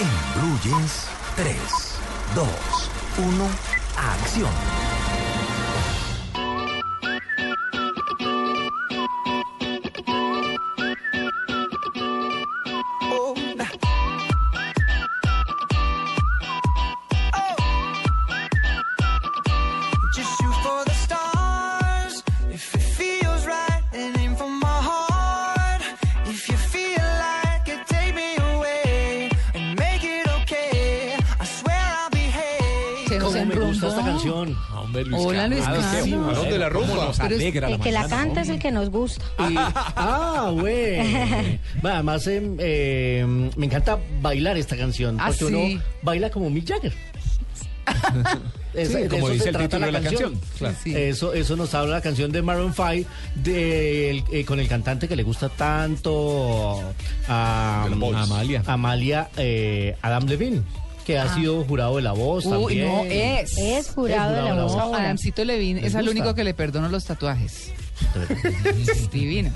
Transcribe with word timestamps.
En 0.00 0.40
Blue 0.40 0.58
Jeans, 0.62 1.08
3, 1.36 1.56
2, 2.34 2.46
1, 3.18 3.48
acción. 3.98 4.89
Alegra 37.34 37.68
El 37.68 37.80
que 37.80 37.92
la 37.92 38.02
mañana, 38.02 38.22
canta 38.24 38.40
es 38.42 38.48
el 38.48 38.58
que 38.58 38.70
nos 38.72 38.90
gusta. 38.90 39.24
Y- 39.50 39.54
ah. 39.56 40.52
Va, 41.84 41.94
Además, 41.94 42.26
em, 42.26 42.56
eh, 42.58 43.50
me 43.56 43.66
encanta 43.66 43.98
bailar 44.20 44.56
esta 44.56 44.76
canción. 44.76 45.16
Ah, 45.20 45.26
porque 45.28 45.38
sí. 45.38 45.44
uno 45.44 45.82
baila 46.02 46.30
como 46.30 46.50
Mick 46.50 46.68
Jagger. 46.68 46.92
Es- 48.72 48.88
Sí, 48.88 48.94
de 48.94 49.08
como 49.08 49.26
eso 49.26 49.32
dice 49.32 49.42
se 49.44 49.48
el 49.48 49.54
trata 49.56 49.68
título 49.78 49.86
de 49.86 49.92
la 49.92 50.00
canción. 50.00 50.40
Claro. 50.58 50.76
Sí. 50.84 50.94
Eso, 50.96 51.34
eso 51.34 51.56
nos 51.56 51.74
habla 51.74 51.94
la 51.96 52.00
canción 52.00 52.30
de 52.30 52.40
Maroon 52.40 52.72
5 52.72 53.08
de, 53.34 54.10
el- 54.10 54.24
eh, 54.30 54.44
con 54.44 54.60
el 54.60 54.68
cantante 54.68 55.08
que 55.08 55.16
le 55.16 55.24
gusta 55.24 55.48
tanto 55.48 56.80
a, 57.26 57.86
De 57.90 57.96
la. 57.96 58.22
Amalia. 58.22 58.62
Amalia 58.66 59.28
eh, 59.36 59.96
Adam 60.02 60.24
Levine, 60.26 60.62
que 61.06 61.18
ha 61.18 61.34
sido 61.34 61.64
jurado 61.64 61.96
de 61.96 62.02
la 62.02 62.12
voz 62.12 62.44
Uy, 62.46 62.52
también. 62.52 62.86
no, 62.86 63.04
es. 63.04 63.56
Es 63.58 63.88
jurado 63.90 64.34
de 64.34 64.42
la 64.42 64.62
voz 64.64 64.74
ahora. 64.76 65.04
Adamcito 65.04 65.44
Levine 65.44 65.80
¿Les 65.80 65.94
es 65.94 65.94
el 66.00 66.08
único 66.08 66.34
que 66.34 66.44
le 66.44 66.54
perdono 66.54 66.88
los 66.88 67.04
tatuajes. 67.04 67.72
Divino. 69.12 69.50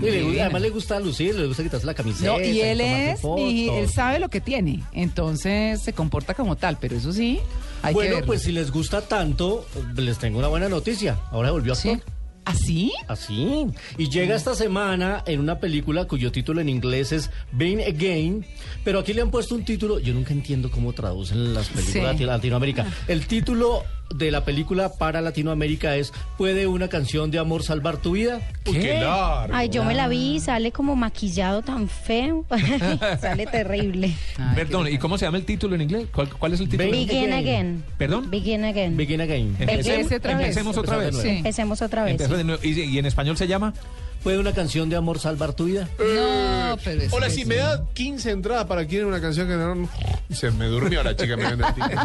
Divino. 0.00 0.40
además 0.42 0.62
le 0.62 0.70
gusta 0.70 1.00
lucir, 1.00 1.34
le 1.34 1.46
gusta 1.46 1.62
quitarse 1.62 1.86
la 1.86 1.94
camiseta. 1.94 2.32
No, 2.32 2.40
y 2.40 2.60
él 2.60 2.80
es, 2.80 3.20
y 3.38 3.68
él 3.68 3.88
sabe 3.90 4.18
lo 4.18 4.28
que 4.28 4.40
tiene, 4.40 4.82
entonces 4.92 5.82
se 5.82 5.92
comporta 5.92 6.34
como 6.34 6.56
tal, 6.56 6.78
pero 6.80 6.96
eso 6.96 7.12
sí, 7.12 7.40
hay 7.82 7.90
que 7.92 7.94
Bueno, 7.94 8.14
verlo. 8.16 8.26
pues 8.26 8.42
si 8.42 8.52
les 8.52 8.70
gusta 8.70 9.02
tanto, 9.02 9.66
les 9.96 10.18
tengo 10.18 10.38
una 10.38 10.48
buena 10.48 10.68
noticia. 10.68 11.18
Ahora 11.30 11.50
volvió 11.50 11.72
a 11.72 11.76
¿Sí? 11.76 12.00
¿Así? 12.44 12.92
Así. 13.08 13.66
Y 13.96 14.08
llega 14.10 14.34
esta 14.36 14.54
semana 14.54 15.22
en 15.26 15.40
una 15.40 15.58
película 15.58 16.04
cuyo 16.06 16.30
título 16.30 16.60
en 16.60 16.68
inglés 16.68 17.12
es 17.12 17.30
Being 17.52 17.80
Again, 17.80 18.44
pero 18.84 18.98
aquí 18.98 19.12
le 19.14 19.22
han 19.22 19.30
puesto 19.30 19.54
un 19.54 19.64
título, 19.64 19.98
yo 19.98 20.12
nunca 20.12 20.32
entiendo 20.32 20.70
cómo 20.70 20.92
traducen 20.92 21.54
las 21.54 21.68
películas 21.68 22.12
Sí. 22.12 22.18
de 22.18 22.26
Latinoamérica. 22.26 22.86
El 23.08 23.26
título 23.26 23.82
de 24.14 24.30
la 24.30 24.44
película 24.44 24.92
para 24.94 25.20
Latinoamérica 25.20 25.96
es 25.96 26.12
¿Puede 26.38 26.66
una 26.66 26.88
canción 26.88 27.30
de 27.30 27.38
amor 27.38 27.62
salvar 27.62 27.96
tu 27.98 28.12
vida? 28.12 28.40
Qué 28.64 29.00
largo. 29.00 29.54
Ay, 29.54 29.68
yo 29.68 29.84
me 29.84 29.94
la 29.94 30.08
vi 30.08 30.36
y 30.36 30.40
sale 30.40 30.72
como 30.72 30.96
maquillado 30.96 31.62
tan 31.62 31.88
feo. 31.88 32.44
sale 33.20 33.46
terrible. 33.46 34.14
Ay, 34.38 34.54
Perdón, 34.54 34.88
¿y 34.88 34.98
cómo 34.98 35.18
se 35.18 35.26
llama 35.26 35.38
el 35.38 35.44
título 35.44 35.74
en 35.74 35.82
inglés? 35.82 36.06
¿Cuál, 36.12 36.28
cuál 36.30 36.54
es 36.54 36.60
el 36.60 36.68
título? 36.68 36.90
Begin 36.90 37.32
Again. 37.32 37.32
again. 37.32 37.84
¿Perdón? 37.98 38.30
Begin 38.30 38.64
again. 38.64 38.96
Begin 38.96 39.20
Again. 39.20 39.56
Empecemos, 39.58 40.12
otra 40.12 40.36
vez. 40.36 40.46
empecemos 40.46 40.76
otra 40.78 40.96
vez. 40.96 41.16
Sí. 41.16 41.28
Empecemos 41.28 41.82
otra 41.82 42.04
vez. 42.04 42.12
Empezó 42.12 42.36
de 42.36 42.44
nuevo. 42.44 42.60
¿Y, 42.62 42.80
y 42.80 42.98
en 42.98 43.06
español 43.06 43.36
se 43.36 43.46
llama? 43.46 43.74
¿Puede 44.24 44.38
una 44.38 44.54
canción 44.54 44.88
de 44.88 44.96
amor 44.96 45.18
salvar 45.18 45.52
tu 45.52 45.66
vida? 45.66 45.86
No, 45.98 46.78
pero 46.82 47.02
es 47.02 47.12
Hola, 47.12 47.26
que 47.26 47.32
si 47.34 47.44
me 47.44 47.56
da 47.56 47.84
15 47.92 48.30
entradas 48.30 48.64
para 48.64 48.86
quieren 48.86 49.06
una 49.06 49.20
canción 49.20 49.46
que 49.46 49.54
no... 49.54 49.86
Se 50.34 50.50
me 50.50 50.64
durmió 50.64 51.02
la 51.02 51.14
chica 51.14 51.36
mirando 51.36 51.68
el 51.68 51.74
ticket. 51.74 51.98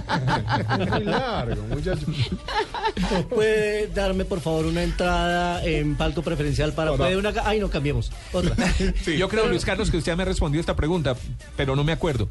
Es 0.81 0.89
muy 0.91 1.05
largo, 1.05 1.63
muchacho. 1.63 2.05
¿Puede 3.29 3.87
darme 3.87 4.25
por 4.25 4.41
favor 4.41 4.65
una 4.65 4.83
entrada 4.83 5.63
en 5.63 5.95
palco 5.95 6.21
preferencial 6.21 6.73
para... 6.73 6.93
¿Puede 6.93 7.15
una... 7.15 7.33
Ay, 7.45 7.61
no, 7.61 7.69
cambiemos. 7.69 8.11
Otra. 8.33 8.53
Yo 9.17 9.29
creo, 9.29 9.47
Luis 9.47 9.63
Carlos, 9.63 9.89
que 9.89 9.95
usted 9.95 10.11
ya 10.11 10.17
me 10.17 10.25
respondió 10.25 10.59
esta 10.59 10.75
pregunta, 10.75 11.15
pero 11.55 11.73
no 11.77 11.85
me 11.85 11.93
acuerdo. 11.93 12.27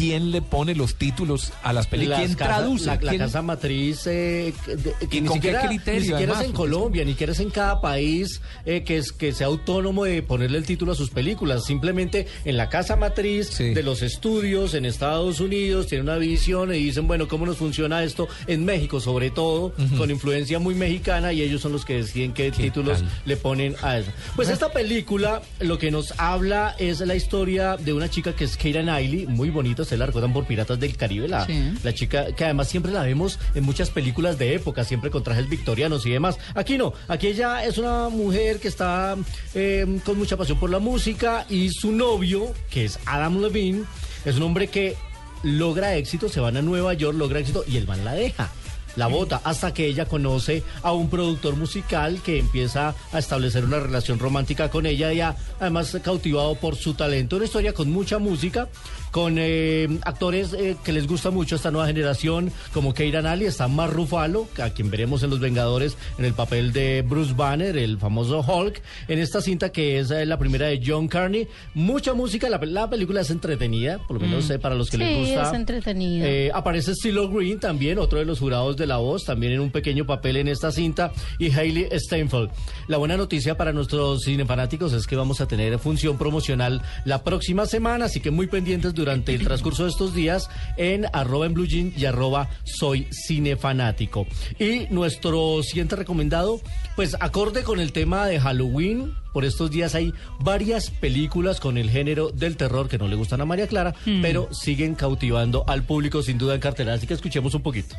¿Quién 0.00 0.30
le 0.30 0.42
pone 0.42 0.74
los 0.74 0.94
títulos 0.96 1.52
a 1.62 1.72
las 1.72 1.86
películas? 1.86 2.20
Las 2.20 2.26
¿Quién 2.28 2.38
traduce? 2.38 2.86
La, 2.86 2.94
la 2.94 3.00
¿Quién- 3.10 3.18
casa 3.18 3.42
matriz, 3.42 4.06
eh, 4.06 4.52
que- 4.64 4.76
de- 4.76 4.94
que 5.08 5.16
¿Y 5.16 5.20
ni 5.20 5.28
con 5.28 5.40
qué 5.40 5.48
siquiera, 5.48 5.66
criterio, 5.68 6.00
ni 6.00 6.06
siquiera 6.06 6.16
además? 6.32 6.40
es 6.40 6.46
en 6.46 6.52
Porque 6.56 6.72
Colombia, 6.72 7.04
ni 7.04 7.10
siquiera 7.12 7.32
es 7.32 7.40
en 7.40 7.50
cada 7.50 7.80
país 7.80 8.40
eh, 8.64 8.82
que, 8.84 8.96
es, 8.98 9.12
que 9.12 9.32
sea 9.32 9.46
autónomo 9.48 10.04
de 10.04 10.22
ponerle 10.22 10.58
el 10.58 10.64
título 10.66 10.92
a 10.92 10.94
sus 10.94 11.10
películas. 11.10 11.64
Simplemente 11.64 12.26
en 12.44 12.56
la 12.56 12.68
casa 12.68 12.96
matriz 12.96 13.48
Sí. 13.48 13.74
de 13.74 13.82
los 13.82 14.02
estudios 14.02 14.74
en 14.74 14.84
Estados 14.86 15.40
Unidos 15.40 15.86
tienen 15.86 16.08
una 16.08 16.16
visión 16.18 16.70
y 16.74 16.78
dicen, 16.78 17.06
bueno, 17.06 17.28
¿cómo 17.28 17.44
nos 17.46 17.56
funciona 17.58 18.02
esto 18.02 18.28
en 18.46 18.64
México? 18.64 19.00
Sobre 19.00 19.30
todo 19.30 19.72
con 19.98 20.10
influencia 20.10 20.58
muy 20.58 20.74
mexicana 20.74 21.32
y 21.32 21.42
ellos 21.42 21.60
son 21.60 21.72
los 21.72 21.84
que 21.84 21.94
deciden 21.98 22.32
qué, 22.32 22.50
¿Qué 22.50 22.62
títulos 22.64 22.98
tal? 23.00 23.10
le 23.26 23.36
ponen 23.36 23.76
a 23.82 23.98
eso. 23.98 24.10
Pues 24.36 24.48
esta 24.48 24.72
película 24.72 25.42
lo 25.60 25.78
que 25.78 25.90
nos 25.90 26.14
habla 26.18 26.74
es 26.78 27.00
la 27.00 27.14
historia 27.14 27.76
de 27.76 27.92
una 27.92 28.08
chica 28.08 28.34
que 28.34 28.44
es 28.44 28.56
Keira 28.56 28.82
Knightley, 28.82 29.26
muy 29.26 29.50
bonita, 29.50 29.84
se 29.90 29.96
la 29.98 30.06
recuerdan 30.06 30.32
por 30.32 30.46
Piratas 30.46 30.80
del 30.80 30.96
Caribe, 30.96 31.28
la, 31.28 31.44
Sí. 31.46 31.72
la 31.82 31.92
chica 31.92 32.32
que 32.34 32.44
además 32.44 32.68
siempre 32.68 32.90
la 32.92 33.02
vemos 33.02 33.38
en 33.54 33.64
muchas 33.64 33.90
películas 33.90 34.38
de 34.38 34.54
época, 34.54 34.84
siempre 34.84 35.10
con 35.10 35.22
trajes 35.22 35.48
victorianos 35.48 36.06
y 36.06 36.10
demás. 36.10 36.38
Aquí 36.54 36.78
no, 36.78 36.94
aquí 37.08 37.26
ella 37.28 37.64
es 37.64 37.76
una 37.78 38.08
mujer 38.08 38.58
que 38.60 38.68
está 38.68 39.16
eh, 39.54 40.00
con 40.04 40.16
mucha 40.18 40.36
pasión 40.36 40.58
por 40.58 40.70
la 40.70 40.78
música 40.78 41.44
y 41.50 41.68
su 41.70 41.92
novio, 41.92 42.54
que 42.70 42.84
es 42.86 42.98
Adam 43.04 43.40
Levine, 43.42 43.82
es 44.24 44.36
un 44.36 44.42
hombre 44.44 44.68
que 44.68 44.96
logra 45.42 45.96
éxito, 45.96 46.28
se 46.28 46.40
van 46.40 46.56
a 46.56 46.62
Nueva 46.62 46.94
York, 46.94 47.16
logra 47.16 47.40
éxito 47.40 47.64
y 47.66 47.76
el 47.76 47.86
man 47.86 48.04
la 48.04 48.14
deja. 48.14 48.50
La 48.96 49.06
bota 49.06 49.40
hasta 49.44 49.72
que 49.72 49.86
ella 49.86 50.04
conoce 50.06 50.62
a 50.82 50.92
un 50.92 51.08
productor 51.08 51.56
musical 51.56 52.20
que 52.24 52.38
empieza 52.38 52.94
a 53.12 53.18
establecer 53.18 53.64
una 53.64 53.78
relación 53.80 54.18
romántica 54.18 54.68
con 54.70 54.86
ella 54.86 55.12
y 55.12 55.20
además 55.20 55.96
cautivado 56.02 56.54
por 56.56 56.76
su 56.76 56.94
talento. 56.94 57.36
Una 57.36 57.44
historia 57.44 57.72
con 57.72 57.90
mucha 57.90 58.18
música, 58.18 58.68
con 59.10 59.36
eh, 59.38 59.88
actores 60.02 60.52
eh, 60.52 60.76
que 60.84 60.92
les 60.92 61.06
gusta 61.06 61.30
mucho 61.30 61.56
esta 61.56 61.70
nueva 61.70 61.86
generación, 61.86 62.52
como 62.72 62.94
Keira 62.94 63.20
Knightley, 63.20 63.46
está 63.48 63.68
Mark 63.68 63.92
Ruffalo, 63.92 64.48
a 64.62 64.70
quien 64.70 64.90
veremos 64.90 65.22
en 65.22 65.30
Los 65.30 65.40
Vengadores 65.40 65.96
en 66.18 66.24
el 66.24 66.32
papel 66.34 66.72
de 66.72 67.02
Bruce 67.02 67.32
Banner, 67.34 67.76
el 67.76 67.98
famoso 67.98 68.40
Hulk, 68.40 68.80
en 69.08 69.18
esta 69.18 69.40
cinta 69.40 69.70
que 69.72 69.98
es 70.00 70.10
eh, 70.10 70.26
la 70.26 70.38
primera 70.38 70.66
de 70.66 70.80
John 70.84 71.08
Carney. 71.08 71.48
Mucha 71.74 72.14
música, 72.14 72.48
la, 72.48 72.58
la 72.58 72.88
película 72.90 73.20
es 73.20 73.30
entretenida, 73.30 73.98
por 74.06 74.20
lo 74.20 74.26
menos 74.26 74.48
eh, 74.50 74.58
para 74.58 74.74
los 74.74 74.90
que 74.90 74.98
les 74.98 75.08
Sí, 75.08 75.14
gusta. 75.32 75.48
es 75.48 75.54
entretenida. 75.54 76.56
Aparece 76.56 76.94
Stilo 76.94 77.28
Green 77.30 77.58
también, 77.58 77.98
otro 77.98 78.18
de 78.18 78.24
los 78.24 78.38
jurados 78.38 78.76
de 78.80 78.86
la 78.86 78.96
voz, 78.96 79.24
también 79.24 79.52
en 79.52 79.60
un 79.60 79.70
pequeño 79.70 80.06
papel 80.06 80.36
en 80.36 80.48
esta 80.48 80.72
cinta, 80.72 81.12
y 81.38 81.52
Hailey 81.52 81.88
Steinfeld. 81.96 82.50
La 82.88 82.96
buena 82.96 83.16
noticia 83.16 83.56
para 83.56 83.72
nuestros 83.72 84.24
cinefanáticos 84.24 84.92
es 84.92 85.06
que 85.06 85.14
vamos 85.14 85.40
a 85.40 85.46
tener 85.46 85.78
función 85.78 86.18
promocional 86.18 86.82
la 87.04 87.22
próxima 87.22 87.66
semana, 87.66 88.06
así 88.06 88.20
que 88.20 88.32
muy 88.32 88.48
pendientes 88.48 88.94
durante 88.94 89.34
el 89.34 89.44
transcurso 89.44 89.84
de 89.84 89.90
estos 89.90 90.14
días 90.14 90.50
en 90.76 91.06
arroba 91.12 91.46
en 91.46 91.54
blue 91.54 91.66
jean 91.66 91.92
y 91.96 92.06
arroba 92.06 92.48
soy 92.64 93.06
cinefanático. 93.12 94.26
Y 94.58 94.86
nuestro 94.90 95.62
siguiente 95.62 95.96
recomendado, 95.96 96.60
pues 96.96 97.16
acorde 97.20 97.62
con 97.62 97.78
el 97.78 97.92
tema 97.92 98.26
de 98.26 98.40
Halloween, 98.40 99.14
por 99.32 99.44
estos 99.44 99.70
días 99.70 99.94
hay 99.94 100.12
varias 100.38 100.90
películas 100.90 101.60
con 101.60 101.78
el 101.78 101.90
género 101.90 102.30
del 102.30 102.56
terror 102.56 102.88
que 102.88 102.98
no 102.98 103.08
le 103.08 103.16
gustan 103.16 103.40
a 103.40 103.44
María 103.44 103.66
Clara, 103.66 103.94
pero 104.22 104.48
siguen 104.52 104.94
cautivando 104.94 105.64
al 105.66 105.82
público 105.84 106.22
sin 106.22 106.38
duda 106.38 106.54
en 106.54 106.60
cartelera. 106.60 106.96
Así 106.96 107.06
que 107.06 107.14
escuchemos 107.14 107.54
un 107.54 107.62
poquito. 107.62 107.96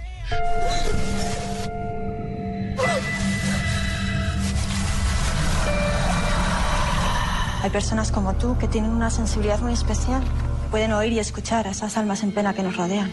Hay 7.63 7.69
personas 7.69 8.11
como 8.11 8.33
tú 8.33 8.57
que 8.57 8.67
tienen 8.67 8.89
una 8.89 9.11
sensibilidad 9.11 9.59
muy 9.59 9.73
especial. 9.73 10.23
Pueden 10.71 10.93
oír 10.93 11.13
y 11.13 11.19
escuchar 11.19 11.67
a 11.67 11.71
esas 11.71 11.95
almas 11.95 12.23
en 12.23 12.31
pena 12.31 12.55
que 12.55 12.63
nos 12.63 12.75
rodean. 12.75 13.11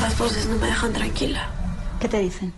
Las 0.00 0.16
voces 0.16 0.46
no 0.46 0.56
me 0.58 0.66
dejan 0.66 0.92
tranquila. 0.92 1.50
¿Qué 1.98 2.08
te 2.08 2.20
dicen? 2.20 2.52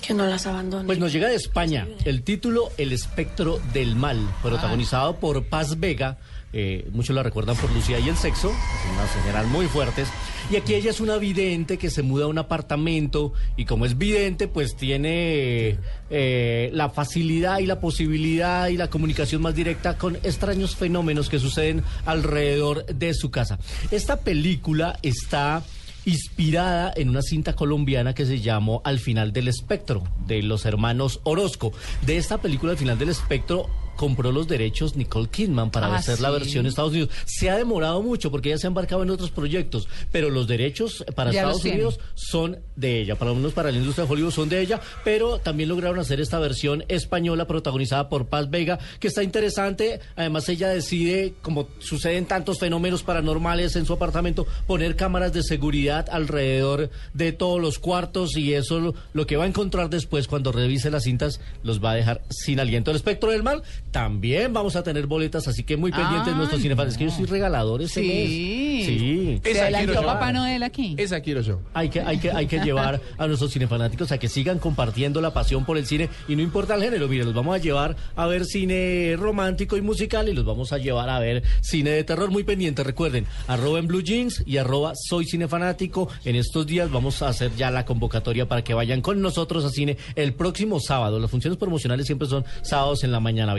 Que 0.00 0.14
no 0.14 0.24
las 0.26 0.46
abandone. 0.46 0.86
Pues 0.86 0.98
nos 0.98 1.12
llega 1.12 1.28
de 1.28 1.34
España 1.34 1.86
el 2.04 2.22
título 2.22 2.70
El 2.78 2.92
espectro 2.92 3.60
del 3.72 3.96
mal, 3.96 4.18
protagonizado 4.42 5.16
por 5.16 5.44
Paz 5.46 5.80
Vega. 5.80 6.18
eh, 6.52 6.88
muchos 6.92 7.14
la 7.14 7.22
recuerdan 7.22 7.56
por 7.56 7.70
Lucía 7.72 7.98
y 7.98 8.08
el 8.08 8.16
sexo, 8.16 8.48
unas 8.48 9.10
señoras 9.10 9.46
muy 9.46 9.66
fuertes. 9.66 10.08
Y 10.50 10.54
aquí 10.56 10.74
ella 10.74 10.90
es 10.90 11.00
una 11.00 11.16
vidente 11.16 11.76
que 11.76 11.90
se 11.90 12.02
muda 12.02 12.26
a 12.26 12.28
un 12.28 12.38
apartamento 12.38 13.32
y 13.56 13.64
como 13.64 13.84
es 13.84 13.98
vidente, 13.98 14.46
pues 14.46 14.76
tiene 14.76 15.78
eh, 16.08 16.70
la 16.72 16.88
facilidad 16.88 17.58
y 17.58 17.66
la 17.66 17.80
posibilidad 17.80 18.68
y 18.68 18.76
la 18.76 18.88
comunicación 18.88 19.42
más 19.42 19.56
directa 19.56 19.98
con 19.98 20.16
extraños 20.16 20.76
fenómenos 20.76 21.28
que 21.28 21.40
suceden 21.40 21.82
alrededor 22.04 22.86
de 22.86 23.12
su 23.12 23.30
casa. 23.32 23.58
Esta 23.90 24.20
película 24.20 24.98
está 25.02 25.64
inspirada 26.06 26.92
en 26.96 27.10
una 27.10 27.20
cinta 27.20 27.54
colombiana 27.54 28.14
que 28.14 28.24
se 28.24 28.40
llamó 28.40 28.80
Al 28.84 28.98
final 28.98 29.32
del 29.32 29.48
espectro, 29.48 30.04
de 30.26 30.42
los 30.42 30.64
hermanos 30.64 31.20
Orozco. 31.24 31.72
De 32.06 32.16
esta 32.16 32.38
película, 32.38 32.72
Al 32.72 32.78
final 32.78 32.98
del 32.98 33.10
espectro, 33.10 33.68
compró 33.96 34.30
los 34.32 34.46
derechos 34.48 34.96
Nicole 34.96 35.28
Kidman 35.28 35.70
para 35.70 35.86
Ah, 35.88 35.96
hacer 35.96 36.20
la 36.20 36.30
versión 36.30 36.64
en 36.64 36.68
Estados 36.68 36.92
Unidos. 36.92 37.10
Se 37.24 37.50
ha 37.50 37.56
demorado 37.56 38.02
mucho 38.02 38.30
porque 38.30 38.50
ella 38.50 38.58
se 38.58 38.66
ha 38.66 38.68
embarcado 38.68 39.02
en 39.02 39.10
otros 39.10 39.30
proyectos, 39.30 39.88
pero 40.12 40.30
los 40.30 40.46
derechos 40.46 41.04
para 41.14 41.32
Ya 41.32 41.40
Estados. 41.40 41.64
Unidos 41.64 42.00
son 42.14 42.58
de 42.76 43.00
ella, 43.00 43.16
para 43.16 43.30
lo 43.30 43.36
menos 43.36 43.52
para 43.52 43.70
la 43.72 43.78
industria 43.78 44.04
de 44.06 44.12
Hollywood 44.12 44.30
son 44.32 44.48
de 44.48 44.60
ella, 44.60 44.80
pero 45.04 45.38
también 45.38 45.68
lograron 45.68 45.98
hacer 45.98 46.20
esta 46.20 46.38
versión 46.38 46.84
española 46.88 47.46
protagonizada 47.46 48.08
por 48.08 48.26
Paz 48.26 48.50
Vega, 48.50 48.78
que 49.00 49.08
está 49.08 49.22
interesante. 49.22 50.00
Además, 50.16 50.48
ella 50.48 50.68
decide, 50.68 51.34
como 51.42 51.68
suceden 51.78 52.26
tantos 52.26 52.58
fenómenos 52.58 53.02
paranormales 53.02 53.76
en 53.76 53.86
su 53.86 53.92
apartamento, 53.92 54.46
poner 54.66 54.96
cámaras 54.96 55.32
de 55.32 55.42
seguridad 55.42 56.06
alrededor 56.10 56.90
de 57.14 57.32
todos 57.32 57.60
los 57.60 57.78
cuartos 57.78 58.36
y 58.36 58.52
eso 58.54 58.80
lo, 58.80 58.94
lo 59.12 59.26
que 59.26 59.36
va 59.36 59.44
a 59.44 59.48
encontrar 59.48 59.88
después 59.90 60.26
cuando 60.28 60.52
revise 60.52 60.90
las 60.90 61.04
cintas 61.04 61.40
los 61.62 61.82
va 61.82 61.92
a 61.92 61.94
dejar 61.94 62.22
sin 62.30 62.60
aliento. 62.60 62.90
El 62.90 62.96
espectro 62.96 63.30
del 63.30 63.42
mal, 63.42 63.62
también 63.96 64.52
vamos 64.52 64.76
a 64.76 64.82
tener 64.82 65.06
boletas, 65.06 65.48
así 65.48 65.62
que 65.64 65.74
muy 65.78 65.90
pendientes 65.90 66.34
Ah, 66.34 66.36
nuestros 66.36 66.60
cinefanes. 66.60 66.92
Es 66.92 66.98
que 66.98 67.04
yo 67.04 67.10
soy 67.10 67.24
regalador 67.24 67.80
este 67.80 68.02
Sí. 68.02 68.06
mes. 68.08 68.86
Sí. 68.86 69.40
Se 69.42 69.50
Esa 69.52 69.62
adelantó 69.62 69.86
quiero 69.86 70.02
yo. 70.02 70.06
Papá 70.06 70.32
Noel 70.32 70.62
aquí. 70.62 70.94
Esa 70.98 71.20
quiero 71.20 71.40
yo. 71.40 71.60
Hay 71.72 71.88
que, 71.88 72.02
hay 72.02 72.18
que, 72.18 72.30
hay 72.30 72.46
que 72.46 72.58
llevar 72.60 73.00
a 73.16 73.26
nuestros 73.26 73.52
cinefanáticos 73.54 74.12
a 74.12 74.18
que 74.18 74.28
sigan 74.28 74.58
compartiendo 74.58 75.22
la 75.22 75.32
pasión 75.32 75.64
por 75.64 75.78
el 75.78 75.86
cine 75.86 76.10
y 76.28 76.36
no 76.36 76.42
importa 76.42 76.74
el 76.74 76.82
género, 76.82 77.08
mire, 77.08 77.24
los 77.24 77.32
vamos 77.32 77.54
a 77.54 77.58
llevar 77.58 77.96
a 78.16 78.26
ver 78.26 78.44
cine 78.44 79.16
romántico 79.18 79.78
y 79.78 79.80
musical 79.80 80.28
y 80.28 80.34
los 80.34 80.44
vamos 80.44 80.74
a 80.74 80.78
llevar 80.78 81.08
a 81.08 81.18
ver 81.18 81.42
cine 81.62 81.88
de 81.90 82.04
terror 82.04 82.30
muy 82.30 82.44
pendiente. 82.44 82.84
Recuerden, 82.84 83.24
arroba 83.48 83.78
en 83.78 83.86
Blue 83.86 84.02
Jeans 84.02 84.42
y 84.44 84.58
arroba 84.58 84.92
soy 84.94 85.24
cinefanático. 85.24 86.10
En 86.26 86.36
estos 86.36 86.66
días 86.66 86.90
vamos 86.90 87.22
a 87.22 87.28
hacer 87.28 87.50
ya 87.56 87.70
la 87.70 87.86
convocatoria 87.86 88.46
para 88.46 88.62
que 88.62 88.74
vayan 88.74 89.00
con 89.00 89.22
nosotros 89.22 89.64
a 89.64 89.70
cine 89.70 89.96
el 90.16 90.34
próximo 90.34 90.80
sábado. 90.80 91.18
Las 91.18 91.30
funciones 91.30 91.58
promocionales 91.58 92.04
siempre 92.04 92.28
son 92.28 92.44
sábados 92.60 93.02
en 93.04 93.10
la 93.12 93.20
mañana 93.20 93.54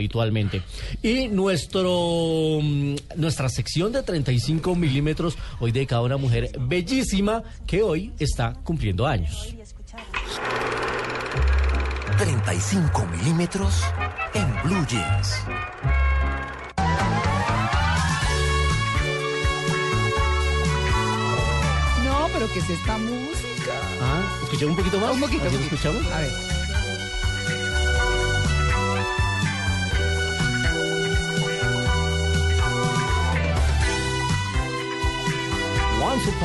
Y 1.02 1.28
nuestro, 1.28 2.58
mm, 2.62 2.94
nuestra 3.16 3.48
sección 3.48 3.92
de 3.92 4.02
35 4.02 4.74
milímetros, 4.74 5.36
hoy 5.60 5.72
dedicada 5.72 6.02
a 6.02 6.04
una 6.04 6.16
mujer 6.16 6.50
bellísima 6.58 7.42
que 7.66 7.82
hoy 7.82 8.12
está 8.18 8.54
cumpliendo 8.64 9.06
años. 9.06 9.54
35 12.18 13.06
milímetros 13.06 13.82
en 14.34 14.62
Blue 14.64 14.84
Jeans. 14.88 15.36
No, 22.04 22.28
pero 22.32 22.52
¿qué 22.52 22.58
es 22.58 22.70
esta 22.70 22.98
música? 22.98 23.72
Ah, 24.02 24.38
¿escuchamos 24.42 24.70
un 24.70 24.76
poquito 24.76 24.98
más? 24.98 25.12
Un 25.12 25.20
poquito, 25.20 25.44
¿Así 25.44 25.56
lo 25.56 25.62
escuchamos? 25.62 26.06
A 26.12 26.20
ver. 26.20 26.57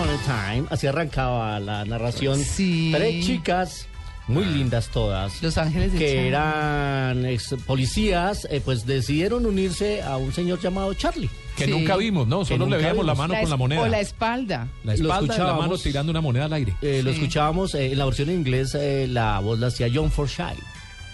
Upon 0.04 0.16
a 0.16 0.52
Time, 0.52 0.68
así 0.70 0.86
arrancaba 0.88 1.60
la 1.62 1.86
narración. 1.86 2.38
Sí. 2.44 2.92
Tres 2.94 3.26
chicas, 3.26 3.88
muy 4.28 4.44
lindas 4.44 4.90
todas. 4.90 5.42
Los 5.42 5.58
Ángeles 5.58 5.94
de 5.94 5.98
que 6.00 6.06
Charlie. 6.08 6.28
eran 6.28 7.26
ex 7.26 7.56
policías, 7.66 8.46
eh, 8.52 8.62
pues 8.64 8.86
decidieron 8.86 9.46
unirse 9.46 10.02
a 10.02 10.18
un 10.18 10.34
señor 10.34 10.60
llamado 10.60 10.94
Charlie. 10.94 11.30
Que 11.56 11.66
Sí. 11.66 11.72
nunca 11.72 11.96
vimos, 11.96 12.28
¿no? 12.28 12.44
Solo 12.44 12.66
le 12.66 12.72
nunca 12.72 12.78
veíamos 12.80 13.06
la 13.06 13.14
vimos. 13.14 13.18
mano 13.18 13.34
La 13.36 13.40
con 13.42 13.50
la 13.50 13.56
es- 13.56 13.60
moneda. 13.60 13.82
O 13.82 13.88
la 13.88 14.00
espalda. 14.02 14.68
La 14.84 14.92
Lo 14.96 15.04
espalda 15.04 15.36
y 15.36 15.38
la 15.38 15.44
mano 15.46 15.54
escuchábamos. 15.54 15.84
tirando 15.84 16.12
una 16.12 16.22
moneda 16.22 16.46
al 16.46 16.54
aire. 16.54 16.76
Eh, 16.82 17.02
Lo 17.02 17.12
Sí. 17.12 17.18
escuchábamos 17.20 17.74
eh, 17.76 17.92
en 17.94 17.98
la 17.98 18.06
versión 18.06 18.30
en 18.30 18.36
inglés, 18.40 18.76
eh, 18.76 19.08
la 19.10 19.40
voz 19.40 19.58
la 19.60 19.68
hacía 19.68 19.88
John 19.94 20.12
Forsythe. 20.12 20.58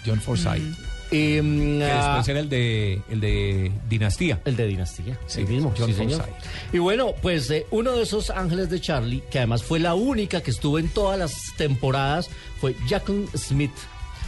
John 0.04 0.20
Forsythe. 0.20 0.74
Y, 1.10 1.40
mm, 1.42 1.78
Que 1.80 1.84
ah, 1.90 2.04
después 2.06 2.28
era 2.28 2.40
el 2.40 2.48
de, 2.48 3.02
el 3.10 3.20
de 3.20 3.72
Dinastía. 3.88 4.40
El 4.44 4.56
de 4.56 4.66
Dinastía, 4.66 5.18
Sí, 5.26 5.40
el 5.40 5.48
mismo, 5.48 5.74
John 5.76 5.88
sí, 5.88 5.94
señor. 5.94 6.24
Y 6.72 6.78
bueno, 6.78 7.14
pues 7.20 7.50
eh, 7.50 7.66
uno 7.70 7.92
de 7.92 8.02
esos 8.04 8.30
ángeles 8.30 8.70
de 8.70 8.80
Charlie, 8.80 9.22
que 9.30 9.38
además 9.38 9.62
fue 9.62 9.80
la 9.80 9.94
única 9.94 10.40
que 10.40 10.50
estuvo 10.52 10.78
en 10.78 10.88
todas 10.88 11.18
las 11.18 11.34
temporadas, 11.56 12.30
fue 12.60 12.76
Jacqueline 12.88 13.28
Smith. 13.36 13.72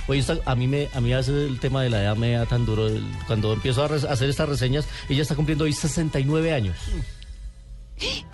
Oye, 0.09 0.25
a 0.45 0.55
mí 0.57 0.67
me, 0.67 0.89
a 0.93 1.01
mí 1.01 1.15
veces 1.15 1.49
el 1.49 1.61
tema 1.61 1.81
de 1.85 1.91
la 1.91 2.03
edad 2.03 2.17
me 2.17 2.33
da 2.33 2.47
tan 2.47 2.67
duro. 2.67 2.89
el- 2.89 3.05
cuando 3.29 3.53
empiezo 3.53 3.85
a 3.85 3.87
hacer 3.87 4.29
estas 4.29 4.49
reseñas, 4.49 4.85
ella 5.09 5.23
está 5.23 5.37
cumpliendo 5.37 5.63
hoy 5.65 5.73
69 5.73 6.53
años. 6.53 6.77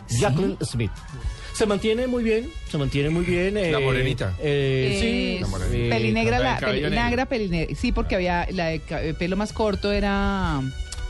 Jacqueline 0.08 0.56
Smith. 0.64 0.90
Se 1.58 1.66
mantiene 1.66 2.06
muy 2.06 2.22
bien, 2.22 2.48
se 2.70 2.78
mantiene 2.78 3.10
muy 3.10 3.24
bien. 3.24 3.54
La 3.72 3.80
morenita. 3.80 4.34
eh, 4.40 4.92
Eh, 4.94 5.00
sí. 5.00 5.40
La 5.40 5.48
morenita. 5.48 5.76
eh, 5.76 5.90
Pelinegra, 5.90 6.38
la, 6.38 7.26
pelinegra. 7.28 7.74
Sí, 7.74 7.90
porque 7.90 8.14
había 8.14 8.46
la 8.52 8.66
de 8.66 8.80
eh, 8.90 9.14
pelo 9.18 9.36
más 9.36 9.52
corto 9.52 9.90
era 9.90 10.60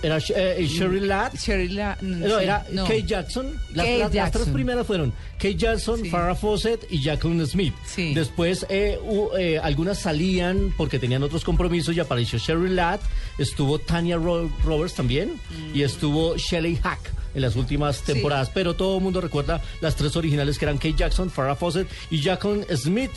Era 0.03 0.17
eh, 0.35 0.65
Sherry 0.67 1.01
Ladd. 1.01 1.35
Shirley 1.35 1.69
la, 1.69 1.99
No, 2.01 2.39
sí, 2.39 2.45
era 2.45 2.65
no. 2.73 2.85
Kate 2.85 3.03
Jackson. 3.03 3.47
Las, 3.75 3.85
Kate 3.87 3.99
las- 3.99 4.15
las 4.15 4.31
tres 4.31 4.33
Jackson. 4.33 4.53
primeras 4.55 4.87
fueron 4.87 5.13
Kate 5.35 5.55
Jackson, 5.57 6.01
Sí. 6.03 6.09
Farrah 6.09 6.35
Fawcett 6.37 6.87
y 6.91 7.03
Jacqueline 7.03 7.45
Smith. 7.47 7.75
Sí. 7.85 8.15
Después 8.15 8.65
eh, 8.71 8.97
hu- 9.05 9.37
eh, 9.39 9.59
algunas 9.59 9.99
salían 9.99 10.73
porque 10.79 10.99
tenían 10.99 11.23
otros 11.25 11.45
compromisos 11.45 11.95
y 11.95 12.01
apareció 12.01 12.39
Sherry 12.39 12.71
Ladd, 12.71 13.01
estuvo 13.39 13.79
Tanya 13.81 14.17
Ro- 14.17 14.51
Roberts 14.65 14.95
también 14.95 15.33
y 15.75 15.83
estuvo 15.83 16.37
Shelley 16.39 16.77
Hack 16.77 17.01
en 17.39 17.43
las 17.43 17.57
últimas 17.57 18.03
temporadas. 18.03 18.51
Pero 18.53 18.75
todo 18.75 18.99
el 18.99 19.03
mundo 19.03 19.21
recuerda 19.21 19.63
las 19.81 19.97
tres 19.97 20.15
originales 20.17 20.59
que 20.59 20.67
eran 20.67 20.77
Kate 20.77 20.95
Jackson, 20.95 21.31
Farrah 21.31 21.57
Fawcett 21.57 21.89
y 22.11 22.21
Jacqueline 22.21 22.67
Smith 22.77 23.13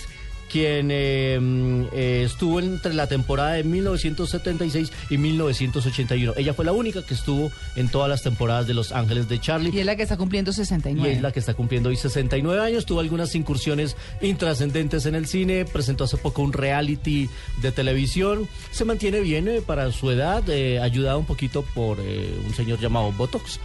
quien 0.51 0.89
eh, 0.91 1.39
mm, 1.39 1.83
eh, 1.93 2.23
estuvo 2.25 2.59
entre 2.59 2.93
la 2.93 3.07
temporada 3.07 3.53
de 3.53 3.63
1976 3.63 4.91
y 5.09 5.17
1981. 5.17 6.33
Ella 6.35 6.53
fue 6.53 6.65
la 6.65 6.73
única 6.73 7.03
que 7.05 7.13
estuvo 7.13 7.51
en 7.75 7.89
todas 7.89 8.09
las 8.09 8.21
temporadas 8.21 8.67
de 8.67 8.73
Los 8.73 8.91
Ángeles 8.91 9.29
de 9.29 9.39
Charlie. 9.39 9.71
Y 9.73 9.79
es 9.79 9.85
la 9.85 9.95
que 9.95 10.03
está 10.03 10.17
cumpliendo 10.17 10.51
Y 10.51 10.53
69. 10.53 11.13
es 11.13 11.21
la 11.21 11.31
que 11.31 11.39
está 11.39 11.53
cumpliendo 11.53 11.89
hoy 11.89 11.95
69 11.95 12.61
años. 12.61 12.85
Tuvo 12.85 12.99
algunas 12.99 13.33
incursiones 13.35 13.95
intrascendentes 14.21 15.05
en 15.05 15.15
el 15.15 15.25
cine. 15.27 15.65
Presentó 15.65 16.03
hace 16.03 16.17
poco 16.17 16.41
un 16.41 16.51
reality 16.53 17.29
de 17.61 17.71
televisión. 17.71 18.47
Se 18.71 18.83
mantiene 18.85 19.21
bien 19.21 19.47
eh, 19.47 19.61
para 19.65 19.91
su 19.91 20.11
edad. 20.11 20.43
ayudado 20.81 21.19
un 21.19 21.25
poquito 21.25 21.63
por 21.73 21.99
un 21.99 22.53
señor 22.55 22.79
llamado 22.79 23.11
Botox. 23.13 23.59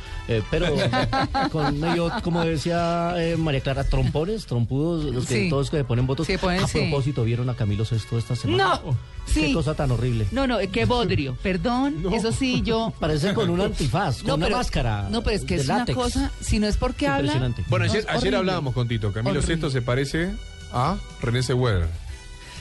pero 0.50 0.66
con 1.50 1.80
medio, 1.80 2.12
como 2.22 2.44
decía 2.44 3.14
María 3.38 3.60
Clara, 3.60 3.84
trompones, 3.84 4.46
trompudos, 4.46 5.04
los 5.04 5.26
que 5.26 5.36
Sí. 5.36 5.50
todos 5.50 5.70
que 5.70 5.84
ponen 5.84 6.06
Botox. 6.06 6.26
Sí, 6.26 6.36
ponen, 6.38 6.62
a 6.62 6.66
sí. 6.76 6.80
propósito, 6.88 7.24
¿vieron 7.24 7.48
a 7.50 7.54
Camilo 7.54 7.84
Sesto 7.84 8.18
esta 8.18 8.36
semana? 8.36 8.80
No, 8.84 8.96
Qué 9.26 9.46
sí. 9.46 9.52
cosa 9.52 9.74
tan 9.74 9.90
horrible. 9.90 10.26
No, 10.30 10.46
no, 10.46 10.58
qué 10.72 10.84
bodrio. 10.86 11.36
Perdón, 11.42 12.04
eso 12.12 12.32
sí, 12.32 12.62
yo. 12.64 12.92
Parece 13.00 13.34
con 13.34 13.50
un 13.50 13.60
antifaz, 13.60 14.18
con 14.18 14.28
No, 14.28 14.34
una 14.46 14.48
máscara. 14.56 15.08
No, 15.10 15.22
pero 15.22 15.36
es 15.36 15.44
que 15.44 15.56
es 15.56 15.64
una 15.66 15.78
látex. 15.78 15.96
cosa, 15.98 16.30
si 16.40 16.58
no 16.58 16.66
es 16.66 16.76
porque 16.76 17.06
habla. 17.08 17.32
Impresionante. 17.32 17.64
Bueno, 17.68 17.86
No, 17.86 17.92
ayer, 17.92 18.06
ayer 18.08 18.34
hablábamos 18.36 18.74
con 18.74 18.88
Tito. 18.88 19.12
Camilo. 19.12 19.42
Sesto 19.42 19.70
se 19.70 19.82
parece 19.82 20.32
a 20.72 20.96
René 21.20 21.42
Zellweger. 21.42 21.88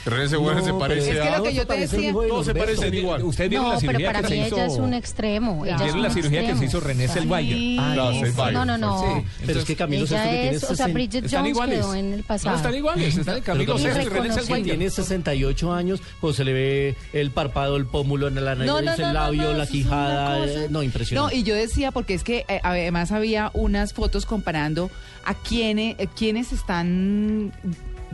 René 0.06 0.30
Zellweger 0.30 0.56
No, 0.56 0.60
se 0.62 0.66
pero 0.68 0.80
parece 0.80 1.12
Es 1.12 1.20
que 1.20 1.28
a... 1.30 1.38
lo 1.38 1.44
que 1.44 1.54
yo 1.56 1.68
te 1.68 1.78
decía- 1.78 2.14
Todos 2.14 2.46
se 2.46 2.54
parecen 2.56 2.94
igual. 2.94 3.24
¿Ustedes 3.24 3.50
vieron 3.50 3.68
No, 3.68 3.74
la 3.74 3.80
pero 3.80 3.92
cirugía 3.92 4.08
para 4.14 4.22
que 4.22 4.28
se 4.28 4.36
mí 4.36 4.46
hizo? 4.46 4.56
ella 4.56 4.66
es 4.68 4.74
un 4.78 4.94
extremo. 4.94 5.66
Ella 5.66 5.76
es 5.76 5.82
¿Vieron 5.82 5.96
un 5.98 6.04
la 6.04 6.10
cirugía 6.12 6.40
que 6.42 6.46
se 6.46 6.52
extremo. 6.52 6.70
hizo 6.70 6.80
René 6.80 7.08
Zellweger? 7.08 8.54
No, 8.54 8.66
no, 8.66 8.78
no. 8.78 9.02
Sí. 9.02 9.26
Pero 9.46 9.60
es 9.60 9.66
que 9.66 9.76
Camilo 9.76 10.06
Sesto 10.08 10.24
que 10.24 10.30
tiene 10.30 10.58
o 10.58 10.60
sea, 10.60 10.70
60 10.70 10.88
Bridget 10.94 11.26
Jones 11.32 11.58
quedó 11.70 11.96
en 11.96 12.14
el 12.14 12.24
pasado. 12.24 12.52
No, 12.52 12.58
están 12.58 12.76
iguales. 12.76 13.18
Están 13.18 13.42
Camilo 13.42 13.76
Pero 13.76 13.86
Sesto 13.94 14.02
y 14.02 14.10
René 14.10 14.34
Zellweger. 14.34 14.64
tiene 14.64 14.90
68 14.90 15.74
años, 15.74 16.00
pues 16.22 16.36
se 16.36 16.44
le 16.44 16.54
ve 16.54 16.96
el 17.14 17.32
párpado, 17.32 17.76
el 17.78 17.86
pómulo, 17.86 18.28
en 18.28 18.36
la 18.36 18.56
nariz, 18.56 18.66
No, 18.68 18.82
no, 18.82 18.94
el 18.94 19.00
no, 19.02 19.08
no, 19.08 19.14
labio, 19.14 19.44
no, 19.52 19.54
la 19.58 19.68
quijada. 19.68 20.46
eh, 20.46 20.56
no, 20.70 20.80
No, 20.80 20.84
impresionante. 20.84 21.36
y 21.36 21.44
yo 21.44 21.56
decía, 21.56 21.92
porque 21.92 22.14
es 22.14 22.24
que 22.24 22.46
eh, 22.48 22.60
además 22.64 23.12
había 23.12 23.50
unas 23.54 23.94
fotos 23.94 24.26
comparando 24.26 24.92
a 25.24 25.34
quienes, 25.34 25.96
eh, 26.00 26.08
quienes 26.16 26.52
están 26.54 27.52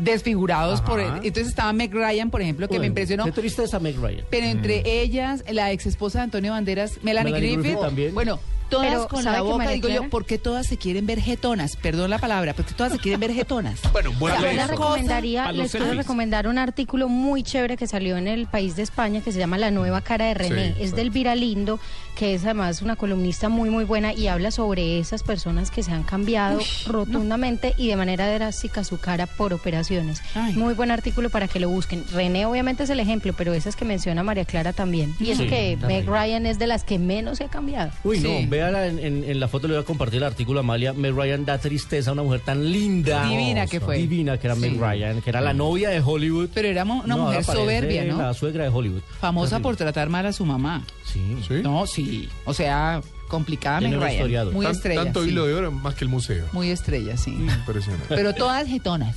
desfigurados 0.04 0.80
Ajá. 0.80 0.90
por 0.90 1.00
él. 1.00 1.12
Entonces 1.24 1.48
estaba 1.48 1.72
Meg 1.74 1.94
Ryan, 1.94 2.30
por 2.30 2.42
ejemplo, 2.42 2.68
que 2.68 2.80
me 2.80 2.88
impresionó. 2.88 3.26
Qué 3.26 3.32
triste 3.32 3.64
es 3.64 3.74
a 3.74 3.80
Meg 3.80 3.98
Ryan. 4.00 4.26
Pero 4.30 4.48
entre 4.48 5.02
ellas, 5.02 5.44
la 5.50 5.72
ex 5.72 5.86
esposa 5.86 6.20
de 6.20 6.24
Antonio 6.26 6.52
Banderas, 6.52 7.00
Melanie, 7.04 7.32
Melanie 7.32 7.52
Griffith, 7.54 7.64
Griffith 7.66 7.82
también. 7.82 8.14
bueno, 8.14 8.40
todas 8.72 8.88
Pero, 8.88 9.08
con 9.08 9.24
¿sabe 9.24 9.38
la 9.38 9.44
boca, 9.44 9.70
digo 9.70 9.88
yo? 9.90 10.10
¿por 10.10 10.26
qué 10.26 10.40
todas 10.40 10.66
se 10.66 10.78
quieren 10.78 11.06
ver 11.06 11.20
jetonas? 11.22 11.76
Perdón 11.76 12.10
la 12.10 12.18
palabra, 12.18 12.54
porque 12.56 12.74
todas 12.74 12.94
se 12.94 12.98
quieren 12.98 13.20
ver 13.20 13.32
jetonas. 13.34 13.80
Bueno, 13.92 14.12
buena 14.18 14.38
O 14.38 14.42
sea, 14.42 14.54
les 14.54 14.68
recomendaría, 14.68 15.52
les 15.52 15.70
quiero 15.72 15.94
recomendar 15.94 16.48
un 16.48 16.58
artículo 16.58 17.08
muy 17.10 17.44
chévere 17.44 17.76
que 17.78 17.86
salió 17.86 18.18
en 18.18 18.28
el 18.28 18.48
país 18.48 18.76
de 18.78 18.84
España 18.84 19.22
que 19.22 19.32
se 19.32 19.38
llama 19.40 19.58
La 19.58 19.70
nueva 19.70 20.02
cara 20.02 20.26
de 20.26 20.34
René. 20.34 20.74
Sí, 20.78 20.84
es 20.84 20.96
del 20.96 21.10
Viralindo, 21.12 21.80
que 22.16 22.34
es 22.34 22.44
además 22.46 22.82
una 22.82 22.96
columnista 22.96 23.50
muy 23.50 23.70
muy 23.70 23.84
buena 23.84 24.14
y 24.14 24.28
habla 24.28 24.50
sobre 24.52 24.98
esas 25.00 25.22
personas 25.24 25.70
que 25.72 25.84
se 25.84 25.92
han 25.92 26.04
cambiado 26.04 26.60
rotundamente 26.88 27.74
y 27.78 27.88
de 27.90 27.96
manera 27.98 28.32
drástica 28.34 28.84
su 28.84 28.98
cara 29.00 29.26
por 29.28 29.54
operaciones. 29.54 30.22
Ay. 30.36 30.54
Muy 30.54 30.74
buen 30.74 30.92
artículo 30.92 31.30
para 31.30 31.48
que 31.48 31.60
lo 31.60 31.70
busquen. 31.70 32.06
René 32.14 32.46
obviamente 32.46 32.84
es 32.84 32.90
el 32.90 33.00
ejemplo, 33.00 33.34
pero 33.38 33.54
esas 33.54 33.76
que 33.76 33.84
menciona 33.86 34.24
María 34.24 34.46
Clara 34.46 34.72
también. 34.74 35.14
Y 35.20 35.32
eso 35.32 35.44
Sí, 35.44 35.50
que 35.50 35.78
también. 35.80 36.06
Meg 36.06 36.10
Ryan 36.14 36.46
es 36.46 36.60
de 36.60 36.68
las 36.68 36.84
que 36.84 37.00
menos 37.00 37.40
se 37.40 37.46
ha 37.46 37.50
cambiado. 37.50 37.92
Uy, 38.04 38.20
Sí. 38.20 38.24
no, 38.44 38.50
en, 38.70 39.00
en- 39.00 39.24
en 39.24 39.40
la 39.40 39.48
foto, 39.48 39.68
le 39.68 39.76
voy 39.76 39.84
a 39.84 39.86
compartir 39.86 40.18
el 40.18 40.24
artículo 40.24 40.60
a 40.60 40.64
Amalia. 40.64 40.94
Meg 40.94 41.14
Ryan 41.16 41.46
da 41.46 41.58
tristeza, 41.58 42.12
una 42.12 42.24
mujer 42.24 42.42
tan 42.42 42.72
linda. 42.72 43.26
Divina 43.28 43.68
que 43.68 43.80
fue. 43.80 43.98
Divina 43.98 44.38
que 44.38 44.48
era 44.48 44.56
Sí. 44.56 44.62
Meg 44.62 44.80
Ryan, 44.80 45.22
que 45.22 45.30
era 45.30 45.42
la 45.42 45.54
novia 45.54 45.90
de 45.90 46.02
Hollywood. 46.02 46.50
Pero 46.54 46.68
era 46.68 46.86
mo- 46.86 47.02
una 47.04 47.16
No, 47.16 47.24
mujer 47.26 47.44
soberbia, 47.44 48.04
¿no? 48.06 48.18
La 48.22 48.34
suegra 48.34 48.64
de 48.64 48.70
Hollywood. 48.70 49.02
Famosa 49.20 49.60
por 49.60 49.76
tratar 49.76 50.10
mal 50.10 50.26
a 50.26 50.34
su 50.34 50.46
mamá. 50.46 50.84
Sí. 51.06 51.22
¿Sí? 51.48 51.56
No, 51.64 51.86
sí. 51.88 52.30
O 52.46 52.54
sea, 52.54 53.02
complicada 53.28 53.82
Meg 53.82 53.98
Ryan. 54.00 54.54
Muy 54.54 54.66
Tan- 54.66 54.76
estrella. 54.76 55.04
Tanto 55.04 55.24
sí. 55.24 55.30
hilo 55.30 55.46
de 55.48 55.54
oro 55.54 55.72
más 55.72 55.96
que 55.96 56.06
el 56.06 56.10
museo. 56.10 56.46
Muy 56.52 56.70
estrella, 56.70 57.18
sí. 57.18 57.32
Impresionante. 57.32 58.06
Pero 58.16 58.34
todas 58.34 58.68
jetonas. 58.68 59.16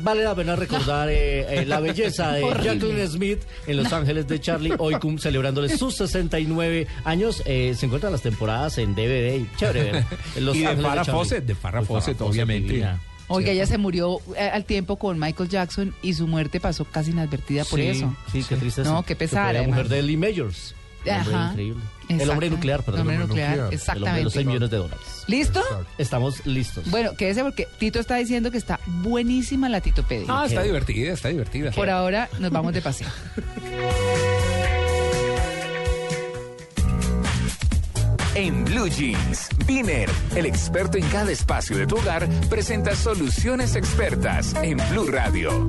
Vale 0.00 0.22
la 0.24 0.34
pena 0.34 0.56
recordar 0.56 1.08
eh, 1.10 1.60
eh, 1.60 1.64
la 1.66 1.80
belleza 1.80 2.32
de. 2.32 2.42
Jacqueline 2.62 3.06
Smith 3.08 3.40
en 3.66 3.76
Los 3.76 3.92
Ángeles 3.92 4.26
de 4.28 4.40
Charlie, 4.40 4.74
hoy 4.78 4.94
cum- 4.96 5.18
celebrándole 5.18 5.76
sus 5.76 5.94
69 5.96 6.86
años. 7.04 7.42
Eh, 7.46 7.74
se 7.76 7.86
encuentran 7.86 8.12
las 8.12 8.22
temporadas 8.22 8.78
en 8.78 8.94
DVD 8.94 9.36
y 9.36 9.48
chévere. 9.56 10.04
Los 10.40 10.56
Y 10.56 10.60
de 10.64 10.76
Farrah. 10.76 11.04
Fawcett, 11.04 11.44
de 11.44 11.54
Farrah 11.54 11.80
De 11.80 11.86
Fawcett, 11.86 12.20
obviamente. 12.20 12.68
divina. 12.72 13.00
Oiga, 13.30 13.52
ella 13.52 13.66
se 13.66 13.76
murió 13.76 14.20
eh, 14.36 14.48
al 14.50 14.64
tiempo 14.64 14.96
con 14.96 15.18
Michael 15.18 15.50
Jackson 15.50 15.94
y 16.00 16.14
su 16.14 16.26
muerte 16.26 16.60
pasó 16.60 16.86
casi 16.86 17.10
inadvertida 17.10 17.64
por 17.66 17.78
Sí, 17.78 17.86
eso. 17.88 18.16
Sí, 18.32 18.42
qué 18.48 18.56
triste. 18.56 18.82
No, 18.84 19.02
qué 19.04 19.14
pesar, 19.16 19.52
La 19.54 19.60
mujer 19.64 19.74
además. 19.84 19.90
de 19.90 20.02
Lee 20.02 20.16
Majors. 20.16 20.74
El 21.04 21.12
hombre 21.20 21.34
Ajá. 21.34 21.50
increíble. 21.50 21.82
El 22.08 22.30
hombre 22.30 22.50
nuclear, 22.50 22.82
perdón. 22.82 23.00
El 23.00 23.00
hombre 23.02 23.18
nuclear, 23.18 23.50
nuclear. 23.58 23.72
El 23.96 24.02
hombre 24.02 24.18
de 24.18 24.24
los 24.24 24.30
exactamente. 24.30 24.30
6 24.30 24.46
millones 24.46 24.70
de 24.70 24.76
dólares. 24.78 25.24
¿Listo? 25.26 25.62
Estamos 25.98 26.46
listos. 26.46 26.90
Bueno, 26.90 27.14
quédese 27.16 27.42
porque 27.42 27.68
Tito 27.78 28.00
está 28.00 28.16
diciendo 28.16 28.50
que 28.50 28.58
está 28.58 28.80
buenísima 28.86 29.68
la 29.68 29.80
Titopedia. 29.80 30.26
Ah, 30.28 30.46
está 30.46 30.62
divertida, 30.62 31.12
está 31.12 31.28
divertida. 31.28 31.70
Por 31.72 31.90
ahora 31.90 32.28
nos 32.38 32.50
vamos 32.50 32.72
de 32.72 32.80
paseo. 32.82 33.08
En 38.34 38.64
Blue 38.64 38.86
Jeans, 38.86 39.48
Viner, 39.66 40.08
el 40.36 40.46
experto 40.46 40.96
en 40.96 41.04
cada 41.08 41.32
espacio 41.32 41.76
de 41.76 41.88
tu 41.88 41.96
hogar, 41.96 42.28
presenta 42.48 42.94
soluciones 42.94 43.74
expertas 43.74 44.54
en 44.62 44.78
Blue 44.90 45.10
Radio. 45.10 45.68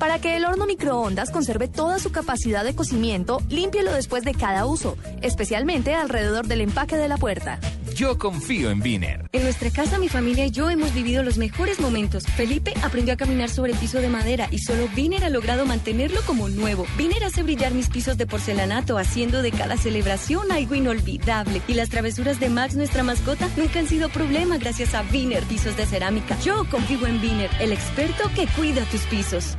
Para 0.00 0.18
que 0.18 0.34
el 0.34 0.46
horno 0.46 0.64
microondas 0.64 1.30
conserve 1.30 1.68
toda 1.68 1.98
su 1.98 2.10
capacidad 2.10 2.64
de 2.64 2.74
cocimiento, 2.74 3.42
límpielo 3.50 3.92
después 3.92 4.24
de 4.24 4.32
cada 4.32 4.64
uso, 4.64 4.96
especialmente 5.20 5.94
alrededor 5.94 6.46
del 6.46 6.62
empaque 6.62 6.96
de 6.96 7.06
la 7.06 7.18
puerta. 7.18 7.60
Yo 7.94 8.16
confío 8.16 8.70
en 8.70 8.80
Viner. 8.80 9.28
En 9.32 9.42
nuestra 9.42 9.70
casa, 9.70 9.98
mi 9.98 10.08
familia 10.08 10.46
y 10.46 10.52
yo 10.52 10.70
hemos 10.70 10.94
vivido 10.94 11.22
los 11.22 11.36
mejores 11.36 11.80
momentos. 11.80 12.24
Felipe 12.26 12.72
aprendió 12.82 13.12
a 13.12 13.18
caminar 13.18 13.50
sobre 13.50 13.72
el 13.72 13.78
piso 13.78 14.00
de 14.00 14.08
madera 14.08 14.48
y 14.50 14.60
solo 14.60 14.88
Viner 14.96 15.22
ha 15.22 15.28
logrado 15.28 15.66
mantenerlo 15.66 16.22
como 16.26 16.48
nuevo. 16.48 16.86
Viner 16.96 17.22
hace 17.22 17.42
brillar 17.42 17.74
mis 17.74 17.90
pisos 17.90 18.16
de 18.16 18.26
porcelanato, 18.26 18.96
haciendo 18.96 19.42
de 19.42 19.52
cada 19.52 19.76
celebración 19.76 20.50
algo 20.50 20.76
inolvidable. 20.76 21.60
Y 21.68 21.74
las 21.74 21.90
travesuras 21.90 22.40
de 22.40 22.48
Max, 22.48 22.74
nuestra 22.74 23.02
mascota, 23.02 23.50
nunca 23.58 23.80
han 23.80 23.86
sido 23.86 24.08
problema 24.08 24.56
gracias 24.56 24.94
a 24.94 25.02
Viner 25.02 25.42
Pisos 25.42 25.76
de 25.76 25.84
Cerámica. 25.84 26.38
Yo 26.40 26.64
confío 26.70 27.06
en 27.06 27.20
Viner, 27.20 27.50
el 27.60 27.70
experto 27.70 28.30
que 28.34 28.46
cuida 28.56 28.82
tus 28.86 29.02
pisos. 29.02 29.58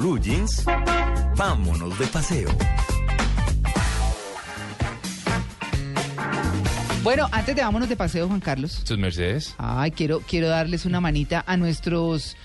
Blue 0.00 0.18
Jeans, 0.18 0.64
vámonos 1.36 1.98
de 1.98 2.06
paseo. 2.06 2.48
Bueno, 7.02 7.28
antes 7.32 7.54
de 7.54 7.60
vámonos 7.60 7.86
de 7.86 7.96
paseo, 7.96 8.26
Juan 8.26 8.40
Carlos. 8.40 8.80
Sus 8.82 8.96
Mercedes. 8.96 9.54
Ay, 9.58 9.90
quiero, 9.90 10.20
quiero 10.20 10.48
darles 10.48 10.86
una 10.86 11.02
manita 11.02 11.44
a 11.46 11.58
nuestros 11.58 12.38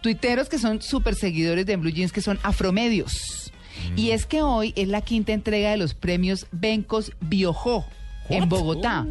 tuiteros 0.00 0.48
que 0.48 0.58
son 0.58 0.80
súper 0.80 1.14
seguidores 1.14 1.66
de 1.66 1.76
Blue 1.76 1.90
Jeans, 1.90 2.12
que 2.12 2.22
son 2.22 2.38
afromedios. 2.42 3.52
Y 3.94 4.12
es 4.12 4.24
que 4.24 4.40
hoy 4.40 4.72
es 4.74 4.88
la 4.88 5.02
quinta 5.02 5.34
entrega 5.34 5.70
de 5.70 5.76
los 5.76 5.92
premios 5.92 6.46
Bencos 6.50 7.12
Biojo 7.20 7.84
en 8.28 8.48
Bogotá. 8.48 9.06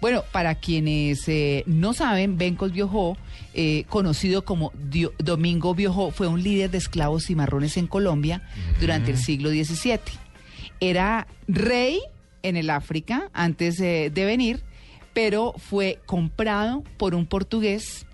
Bueno, 0.00 0.22
para 0.32 0.54
quienes 0.54 1.28
eh, 1.28 1.62
no 1.66 1.92
saben, 1.92 2.36
Bencos 2.38 2.72
Biojo, 2.72 3.16
eh, 3.54 3.84
conocido 3.88 4.44
como 4.44 4.72
Dio- 4.90 5.12
Domingo 5.18 5.74
Biojo, 5.74 6.10
fue 6.10 6.26
un 6.26 6.42
líder 6.42 6.70
de 6.70 6.78
esclavos 6.78 7.26
cimarrones 7.26 7.76
en 7.76 7.86
Colombia 7.86 8.42
durante 8.80 9.10
el 9.10 9.16
siglo 9.18 9.50
XVII. 9.50 9.98
Era 10.80 11.26
rey 11.48 12.00
en 12.42 12.56
el 12.56 12.68
África 12.70 13.30
antes 13.32 13.78
eh, 13.80 14.10
de 14.12 14.24
venir, 14.24 14.62
pero 15.12 15.54
fue 15.56 16.00
comprado 16.06 16.82
por 16.98 17.14
un 17.14 17.26
portugués 17.26 18.06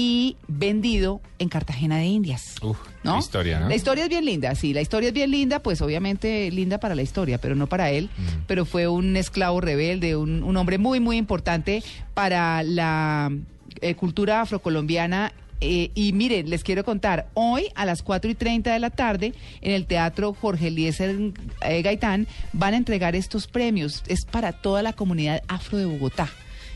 y 0.00 0.36
vendido 0.46 1.20
en 1.40 1.48
Cartagena 1.48 1.96
de 1.96 2.06
Indias. 2.06 2.54
Uf, 2.62 2.78
¿no? 3.02 3.14
qué 3.14 3.18
historia, 3.18 3.58
¿no? 3.58 3.68
La 3.68 3.74
historia 3.74 4.04
es 4.04 4.10
bien 4.10 4.24
linda, 4.24 4.54
sí, 4.54 4.72
la 4.72 4.80
historia 4.80 5.08
es 5.08 5.12
bien 5.12 5.32
linda, 5.32 5.58
pues 5.58 5.82
obviamente 5.82 6.48
linda 6.52 6.78
para 6.78 6.94
la 6.94 7.02
historia, 7.02 7.38
pero 7.38 7.56
no 7.56 7.66
para 7.66 7.90
él, 7.90 8.08
Mm. 8.16 8.44
pero 8.46 8.64
fue 8.64 8.86
un 8.86 9.16
esclavo 9.16 9.60
rebelde, 9.60 10.14
un, 10.14 10.44
un 10.44 10.56
hombre 10.56 10.78
muy, 10.78 11.00
muy 11.00 11.16
importante 11.16 11.82
para 12.14 12.62
la 12.62 13.32
eh, 13.80 13.94
cultura 13.96 14.40
afrocolombiana. 14.42 15.32
eh, 15.60 15.90
y 15.96 16.12
miren, 16.12 16.48
les 16.48 16.62
quiero 16.62 16.84
contar, 16.84 17.26
hoy 17.34 17.64
a 17.74 17.84
las 17.84 18.02
4 18.04 18.30
y 18.30 18.36
30 18.36 18.72
de 18.72 18.78
la 18.78 18.90
tarde 18.90 19.32
en 19.60 19.72
el 19.72 19.86
Teatro 19.86 20.32
Jorge 20.32 20.68
Eliezer 20.68 21.16
eh, 21.62 21.82
Gaitán 21.82 22.28
van 22.52 22.74
a 22.74 22.76
entregar 22.76 23.16
estos 23.16 23.48
premios. 23.48 24.04
Es 24.06 24.24
para 24.24 24.52
toda 24.52 24.82
la 24.84 24.92
comunidad 24.92 25.42
afro 25.48 25.76
de 25.78 25.86
Bogotá. 25.86 26.28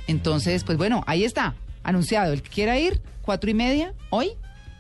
Entonces, 0.09 0.65
pues 0.65 0.77
bueno, 0.79 1.05
ahí 1.07 1.23
está, 1.23 1.55
anunciado. 1.83 2.33
El 2.33 2.43
que 2.43 2.51
quiera 2.51 2.79
ir, 2.79 3.01
cuatro 3.23 3.51
y 3.51 3.55
media, 3.55 3.95
hoy, 4.11 4.33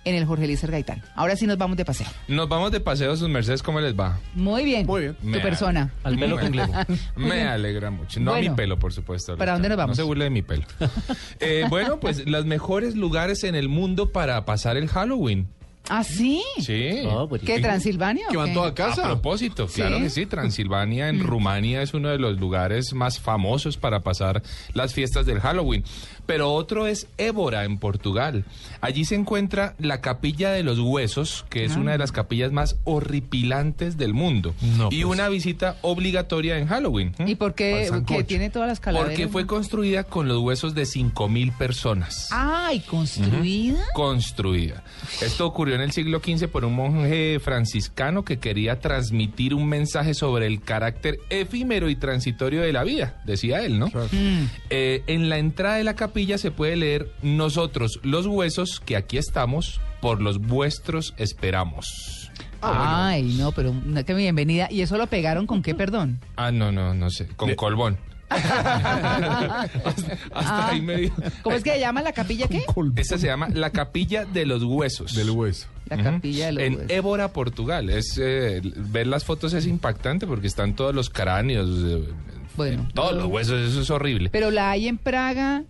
en 0.04 0.14
el 0.14 0.25
Jorge 0.25 0.44
Eliezer 0.44 0.71
Gaitán. 0.71 1.02
Ahora 1.14 1.37
sí 1.37 1.47
nos 1.47 1.59
vamos 1.59 1.76
de 1.76 1.85
paseo. 1.85 2.06
Nos 2.28 2.49
vamos 2.49 2.73
de 2.73 2.80
paseo, 2.80 3.16
sus 3.16 3.28
Mercedes, 3.28 3.62
¿cómo 3.62 3.80
les 3.80 3.99
va? 3.99 4.18
Muy 4.35 4.64
bien. 4.64 4.87
Muy 4.87 5.02
bien. 5.02 5.14
Tu 5.14 5.26
Me 5.26 5.40
persona. 5.40 5.92
Al 6.02 6.18
pelo. 6.18 6.38
Me 7.16 7.42
alegra 7.42 7.90
mucho. 7.90 8.21
No 8.21 8.35
a 8.35 8.38
mi 8.40 8.50
pelo, 8.50 8.78
por 8.78 8.92
supuesto. 8.92 9.37
¿Para 9.37 9.52
dónde 9.52 9.68
nos 9.68 9.78
vamos? 9.78 9.97
No 9.97 10.02
se 10.02 10.06
burle 10.06 10.25
de 10.25 10.30
mi 10.30 10.42
pelo. 10.42 10.64
Eh, 11.40 11.66
bueno, 11.68 11.99
pues 11.99 12.26
los 12.26 12.47
mejores 12.47 12.94
lugares 12.94 13.42
en 13.44 13.54
el 13.54 13.68
mundo 13.68 14.12
para 14.12 14.44
pasar 14.44 14.76
el 14.76 14.88
Halloween. 14.88 15.49
¿Ah, 15.88 16.04
sí? 16.04 16.42
Sí. 16.60 17.02
Pues, 17.28 17.42
¿Qué, 17.42 17.60
Transilvania? 17.60 18.26
¿Que 18.30 18.36
van 18.36 18.54
toda 18.54 18.68
a 18.68 18.74
casa? 18.74 19.02
A 19.04 19.06
propósito, 19.10 19.66
¿Sí? 19.68 19.74
claro 19.80 19.98
que 19.98 20.10
sí, 20.10 20.26
Transilvania 20.26 21.08
en 21.08 21.20
Rumania 21.20 21.82
es 21.82 21.92
uno 21.92 22.08
de 22.08 22.18
los 22.18 22.38
lugares 22.38 22.94
más 22.94 23.18
famosos 23.18 23.76
para 23.76 24.00
pasar 24.00 24.42
las 24.74 24.94
fiestas 24.94 25.26
del 25.26 25.40
Halloween. 25.40 25.84
Pero 26.24 26.52
otro 26.52 26.86
es 26.86 27.08
Évora 27.18 27.64
en 27.64 27.78
Portugal. 27.78 28.44
Allí 28.80 29.04
se 29.04 29.16
encuentra 29.16 29.74
la 29.80 30.00
Capilla 30.00 30.52
de 30.52 30.62
los 30.62 30.78
Huesos, 30.78 31.44
que 31.50 31.64
es 31.64 31.72
Ah. 31.76 31.80
una 31.80 31.92
de 31.92 31.98
las 31.98 32.12
capillas 32.12 32.52
más 32.52 32.76
horripilantes 32.84 33.96
del 33.98 34.14
mundo. 34.14 34.54
No, 34.78 34.88
y 34.90 35.02
pues. 35.02 35.04
una 35.04 35.28
visita 35.28 35.76
obligatoria 35.82 36.58
en 36.58 36.68
Halloween. 36.68 37.14
¿Y 37.26 37.34
por 37.34 37.54
qué? 37.54 37.90
Que 38.06 38.22
tiene 38.24 38.50
todas 38.50 38.68
las 38.68 38.78
calaveras? 38.80 39.14
Porque 39.14 39.28
fue 39.28 39.46
construida 39.46 40.04
con 40.04 40.28
los 40.28 40.38
huesos 40.38 40.74
de 40.74 40.86
5.000 40.86 41.50
personas. 41.58 42.28
Ay, 42.30 42.80
construida. 42.80 43.82
construida. 43.94 44.84
Esto 45.20 45.46
ocurrió 45.46 45.71
en 45.74 45.80
el 45.80 45.92
siglo 45.92 46.20
XV 46.20 46.48
por 46.48 46.64
un 46.64 46.74
monje 46.74 47.38
franciscano 47.40 48.24
que 48.24 48.38
quería 48.38 48.80
transmitir 48.80 49.54
un 49.54 49.68
mensaje 49.68 50.14
sobre 50.14 50.46
el 50.46 50.60
carácter 50.60 51.18
efímero 51.30 51.88
y 51.88 51.96
transitorio 51.96 52.62
de 52.62 52.72
la 52.72 52.84
vida, 52.84 53.20
decía 53.24 53.64
él, 53.64 53.78
¿no? 53.78 53.86
Mm. 53.86 54.48
Eh, 54.70 55.02
en 55.06 55.28
la 55.28 55.38
entrada 55.38 55.76
de 55.76 55.84
la 55.84 55.94
capilla 55.94 56.38
se 56.38 56.50
puede 56.50 56.76
leer 56.76 57.12
nosotros 57.22 58.00
los 58.02 58.26
huesos 58.26 58.80
que 58.80 58.96
aquí 58.96 59.18
estamos 59.18 59.80
por 60.00 60.20
los 60.20 60.38
vuestros 60.38 61.14
esperamos. 61.16 62.30
Ay, 62.60 63.22
no, 63.38 63.52
pero 63.52 63.72
una 63.72 64.04
que 64.04 64.14
bienvenida. 64.14 64.68
¿Y 64.70 64.82
eso 64.82 64.96
lo 64.96 65.06
pegaron 65.08 65.46
con 65.46 65.62
qué, 65.62 65.74
perdón? 65.74 66.20
Ah, 66.36 66.52
no, 66.52 66.70
no, 66.70 66.94
no 66.94 67.10
sé, 67.10 67.26
con 67.28 67.54
colbón. 67.54 67.98
Hasta 68.34 69.62
hasta 70.32 70.68
ahí 70.68 70.80
medio. 70.80 71.12
Ah. 71.22 71.30
¿Cómo 71.42 71.56
es 71.56 71.62
que 71.62 71.72
se 71.72 71.80
llama 71.80 72.02
la 72.02 72.12
capilla 72.12 72.48
qué? 72.48 72.64
Esta 72.96 73.18
se 73.18 73.26
llama 73.26 73.48
la 73.48 73.70
capilla 73.70 74.24
de 74.24 74.46
los 74.46 74.62
huesos. 74.64 75.14
Del 75.14 75.30
hueso. 75.30 75.66
La 75.88 76.02
capilla 76.02 76.46
de 76.46 76.52
los 76.52 76.62
En 76.62 76.74
huesos. 76.74 76.90
Évora, 76.90 77.28
Portugal. 77.32 77.90
Es, 77.90 78.18
eh, 78.22 78.60
ver 78.62 79.06
las 79.06 79.24
fotos 79.24 79.52
es 79.52 79.66
impactante 79.66 80.26
porque 80.26 80.46
están 80.46 80.74
todos 80.74 80.94
los 80.94 81.10
cráneos, 81.10 81.68
eh, 81.84 82.08
Bueno. 82.56 82.88
todos 82.94 83.14
los 83.14 83.26
huesos, 83.26 83.70
eso 83.70 83.80
es 83.82 83.90
horrible. 83.90 84.30
Pero 84.30 84.50
la 84.50 84.70
hay 84.70 84.88
en 84.88 84.98
Praga, 84.98 85.64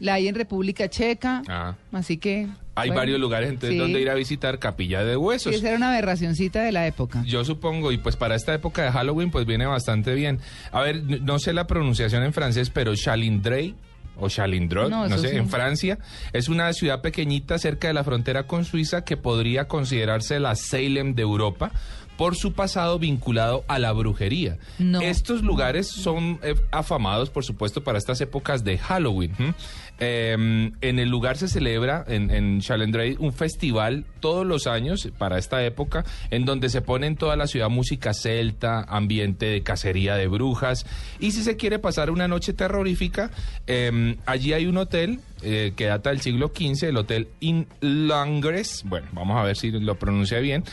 la 0.00 0.14
hay 0.14 0.28
en 0.28 0.34
República 0.34 0.88
Checa, 0.88 1.42
Ah, 1.48 1.74
así 1.92 2.18
que... 2.18 2.46
hay 2.74 2.88
bueno, 2.90 3.00
varios 3.00 3.20
lugares 3.20 3.48
entonces 3.48 3.70
sí. 3.72 3.78
donde 3.78 4.00
ir 4.00 4.08
a 4.10 4.14
visitar 4.14 4.58
capilla 4.58 5.02
de 5.04 5.12
Sí, 5.12 5.16
huesos. 5.16 5.54
esa 5.54 5.68
era 5.68 5.76
una 5.76 5.90
aberracioncita 5.90 6.62
de 6.62 6.72
la 6.72 6.86
época. 6.86 7.22
Yo 7.26 7.44
supongo, 7.44 7.90
y 7.92 7.98
pues 7.98 8.16
para 8.16 8.34
esta 8.36 8.54
época 8.54 8.82
de 8.84 8.92
Halloween, 8.92 9.30
pues 9.30 9.46
viene 9.46 9.66
bastante 9.66 10.14
bien. 10.14 10.38
A 10.72 10.82
ver, 10.82 11.02
no 11.04 11.38
sé 11.38 11.52
la 11.52 11.66
pronunciación 11.66 12.22
en 12.22 12.32
francés, 12.32 12.70
pero 12.70 12.94
Chalindrey 12.94 13.74
o 14.20 14.28
Chalindrot, 14.28 14.90
No, 14.90 15.06
no, 15.08 15.16
sé, 15.18 15.28
sí. 15.30 15.36
en 15.36 15.48
Francia, 15.48 15.98
es 16.32 16.48
una 16.48 16.72
ciudad 16.72 17.00
pequeñita 17.02 17.56
cerca 17.58 17.86
de 17.88 17.94
la 17.94 18.02
frontera 18.04 18.48
con 18.48 18.64
Suiza 18.64 19.04
que 19.04 19.16
podría 19.16 19.66
considerarse 19.68 20.40
la 20.40 20.56
Salem 20.56 21.14
de 21.14 21.22
Europa 21.22 21.70
por 22.18 22.34
su 22.34 22.52
pasado 22.52 22.98
vinculado 22.98 23.64
a 23.68 23.78
la 23.78 23.92
brujería. 23.92 24.58
No. 24.78 25.00
Estos 25.00 25.42
lugares 25.42 25.86
son 25.86 26.40
eh, 26.42 26.56
afamados, 26.72 27.30
por 27.30 27.44
supuesto, 27.44 27.84
para 27.84 27.96
estas 27.96 28.20
épocas 28.20 28.64
de 28.64 28.76
Halloween. 28.76 29.32
¿m? 29.38 29.54
Eh, 30.00 30.32
en 30.80 30.98
el 30.98 31.08
lugar 31.08 31.36
se 31.36 31.48
celebra 31.48 32.04
en, 32.06 32.30
en 32.30 32.60
Chalendrey 32.60 33.16
un 33.18 33.32
festival 33.32 34.04
todos 34.20 34.44
los 34.44 34.66
años 34.66 35.08
para 35.16 35.38
esta 35.38 35.64
época, 35.64 36.04
en 36.30 36.44
donde 36.44 36.68
se 36.68 36.82
pone 36.82 37.06
en 37.06 37.16
toda 37.16 37.36
la 37.36 37.46
ciudad 37.46 37.68
música 37.68 38.12
celta, 38.14 38.82
ambiente 38.82 39.46
de 39.46 39.62
cacería 39.62 40.16
de 40.16 40.26
brujas. 40.26 40.86
Y 41.20 41.30
si 41.30 41.44
se 41.44 41.56
quiere 41.56 41.78
pasar 41.78 42.10
una 42.10 42.26
noche 42.26 42.52
terrorífica, 42.52 43.30
eh, 43.68 44.16
allí 44.26 44.52
hay 44.52 44.66
un 44.66 44.76
hotel 44.76 45.20
eh, 45.42 45.72
que 45.76 45.86
data 45.86 46.10
del 46.10 46.20
siglo 46.20 46.52
XV, 46.54 46.88
el 46.88 46.96
Hotel 46.96 47.28
In 47.40 47.66
Langres. 47.80 48.82
Bueno, 48.84 49.06
vamos 49.12 49.38
a 49.38 49.44
ver 49.44 49.56
si 49.56 49.70
lo 49.70 49.96
pronuncia 49.96 50.40
bien. 50.40 50.64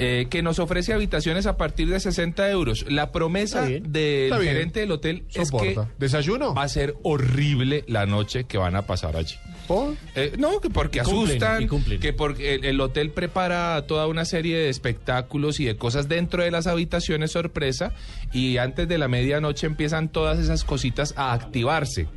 Eh, 0.00 0.26
que 0.28 0.42
nos 0.42 0.58
ofrece 0.58 0.92
habitaciones 0.92 1.46
a 1.46 1.56
partir 1.56 1.88
de 1.88 2.00
60 2.00 2.50
euros. 2.50 2.86
La 2.88 3.12
promesa 3.12 3.62
del 3.62 3.82
bien. 3.82 4.40
gerente 4.40 4.80
del 4.80 4.90
hotel 4.92 5.24
es 5.28 5.36
que 5.36 5.46
Soporta. 5.46 5.88
¿Desayuno? 5.98 6.54
va 6.54 6.62
a 6.62 6.68
ser 6.68 6.96
horrible 7.02 7.84
la 7.86 8.06
noche 8.06 8.44
que 8.44 8.58
van 8.58 8.76
a 8.76 8.82
pasar 8.82 9.16
allí. 9.16 9.36
¿Por? 9.68 9.94
Eh, 10.16 10.32
no, 10.38 10.60
que 10.60 10.70
porque 10.70 11.00
cumplen, 11.00 11.42
asustan, 11.42 11.98
que 12.00 12.12
porque 12.12 12.54
el, 12.54 12.64
el 12.64 12.80
hotel 12.80 13.10
prepara 13.10 13.86
toda 13.86 14.06
una 14.06 14.24
serie 14.24 14.56
de 14.56 14.68
espectáculos 14.68 15.60
y 15.60 15.64
de 15.64 15.76
cosas 15.76 16.08
dentro 16.08 16.42
de 16.42 16.50
las 16.50 16.66
habitaciones 16.66 17.32
sorpresa 17.32 17.92
y 18.32 18.56
antes 18.56 18.88
de 18.88 18.98
la 18.98 19.08
medianoche 19.08 19.66
empiezan 19.66 20.08
todas 20.08 20.38
esas 20.38 20.64
cositas 20.64 21.14
a 21.16 21.32
activarse. 21.32 22.08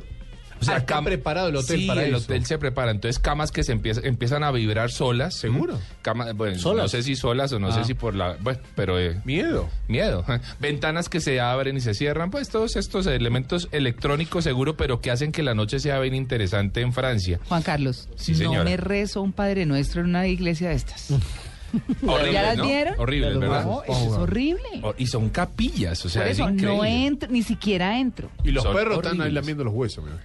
O 0.68 0.72
Ah, 0.72 0.76
está 0.78 0.96
cam- 1.00 1.04
preparado 1.04 1.48
el 1.48 1.56
hotel 1.56 1.80
sí, 1.80 1.86
para 1.86 2.02
el 2.04 2.14
eso. 2.14 2.24
hotel 2.24 2.44
se 2.46 2.58
prepara. 2.58 2.90
Entonces 2.90 3.18
camas 3.18 3.50
que 3.50 3.62
se 3.64 3.72
empieza- 3.72 4.00
empiezan 4.04 4.42
a 4.44 4.50
vibrar 4.50 4.90
solas. 4.90 5.34
¿Seguro? 5.34 5.78
Cama- 6.02 6.32
bueno, 6.32 6.58
¿Solas? 6.58 6.84
no 6.84 6.88
sé 6.88 7.02
si 7.02 7.16
solas 7.16 7.52
o 7.52 7.58
no 7.58 7.72
sé 7.72 7.80
Ah. 7.80 7.84
si 7.84 7.94
por 7.94 8.14
la... 8.14 8.36
Bueno, 8.40 8.60
pero... 8.74 8.98
eh, 8.98 9.20
Miedo. 9.24 9.68
Miedo. 9.88 10.24
Ventanas 10.60 11.08
que 11.08 11.20
se 11.20 11.40
abren 11.40 11.76
y 11.76 11.80
se 11.80 11.94
cierran, 11.94 12.30
pues 12.30 12.48
todos 12.48 12.76
estos 12.76 13.06
elementos 13.06 13.68
electrónicos 13.72 14.44
seguro, 14.44 14.76
pero 14.76 15.00
que 15.00 15.10
hacen 15.10 15.32
que 15.32 15.42
la 15.42 15.54
noche 15.54 15.78
sea 15.80 15.98
bien 16.00 16.14
interesante 16.14 16.80
en 16.80 16.92
Francia. 16.92 17.40
Juan 17.48 17.62
Carlos, 17.62 18.08
Sí, 18.16 18.32
no 18.42 18.64
me 18.64 18.76
rezo 18.76 19.22
un 19.22 19.32
Padre 19.32 19.66
Nuestro 19.66 20.00
en 20.00 20.08
una 20.08 20.26
iglesia 20.26 20.68
de 20.70 20.74
estas. 20.76 21.08
Horrible, 22.06 22.32
¿Ya 22.32 22.42
las 22.42 22.56
¿no? 22.56 22.64
vieron? 22.66 22.94
Horrible, 22.98 23.26
Pero 23.28 23.40
¿verdad? 23.40 23.64
No, 23.64 23.82
eso 23.84 23.92
es 23.92 24.12
horrible. 24.12 24.62
O- 24.82 24.94
Y 24.98 25.06
son 25.06 25.28
capillas, 25.30 26.04
o 26.04 26.08
sea, 26.08 26.22
Por 26.22 26.30
es 26.30 26.38
eso 26.38 26.50
no 26.50 26.84
entro, 26.84 27.30
ni 27.30 27.42
siquiera 27.42 27.98
entro. 27.98 28.30
Y 28.44 28.50
los 28.52 28.62
Son 28.64 28.74
perros 28.74 28.98
están 28.98 29.20
ahí 29.20 29.30
lamiendo 29.32 29.64
los 29.64 29.74
huesos, 29.74 30.04
mi 30.04 30.10
amor. 30.10 30.22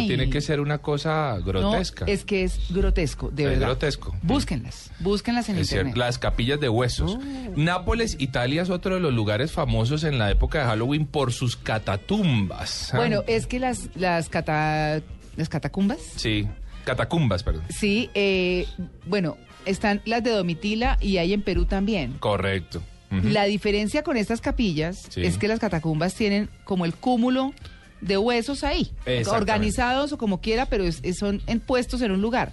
No, 0.00 0.06
tiene 0.06 0.28
que 0.30 0.40
ser 0.40 0.60
una 0.60 0.78
cosa 0.78 1.38
grotesca. 1.44 2.04
No, 2.06 2.12
es 2.12 2.24
que 2.24 2.44
es 2.44 2.58
grotesco, 2.70 3.30
de 3.30 3.44
Es 3.44 3.48
verdad. 3.50 3.66
grotesco. 3.68 4.14
Búsquenlas, 4.22 4.90
búsquenlas 5.00 5.48
en 5.48 5.56
Es 5.58 5.68
internet. 5.70 5.94
cierto, 5.94 6.00
las 6.06 6.18
capillas 6.18 6.58
de 6.60 6.68
huesos. 6.68 7.18
Nápoles, 7.54 8.16
Italia 8.18 8.62
es 8.62 8.70
otro 8.70 8.94
de 8.94 9.00
los 9.00 9.12
lugares 9.14 9.52
famosos 9.52 10.04
en 10.04 10.18
la 10.18 10.30
época 10.30 10.58
de 10.60 10.64
Halloween 10.66 11.06
por 11.06 11.32
sus 11.32 11.56
catatumbas. 11.56 12.92
¿ah? 12.94 12.96
Bueno, 12.98 13.22
es 13.26 13.46
que 13.46 13.58
las, 13.60 13.88
las, 13.94 14.28
cata- 14.28 15.00
las 15.36 15.48
catacumbas, 15.48 15.98
Sí, 16.16 16.48
catacumbas, 16.84 17.42
perdón. 17.42 17.62
sí, 17.68 18.10
eh, 18.14 18.66
bueno, 19.06 19.36
están 19.66 20.00
las 20.04 20.22
de 20.24 20.30
Domitila 20.30 20.96
y 21.00 21.18
hay 21.18 21.32
en 21.32 21.42
Perú 21.42 21.66
también. 21.66 22.14
Correcto. 22.18 22.82
La 23.10 23.44
diferencia 23.44 24.02
con 24.02 24.16
estas 24.16 24.40
capillas 24.40 25.06
Sí. 25.10 25.22
es 25.22 25.38
que 25.38 25.46
las 25.48 25.60
catacumbas 25.60 26.14
tienen 26.14 26.48
como 26.64 26.84
el 26.84 26.92
cúmulo 26.94 27.52
de 28.00 28.18
huesos 28.18 28.64
ahí, 28.64 28.90
organizados 29.30 30.12
o 30.12 30.18
como 30.18 30.40
quiera, 30.40 30.66
pero 30.66 30.84
es- 30.84 31.00
es- 31.02 31.18
son 31.18 31.40
en- 31.46 31.60
puestos 31.60 32.02
en 32.02 32.10
un 32.12 32.20
lugar. 32.20 32.52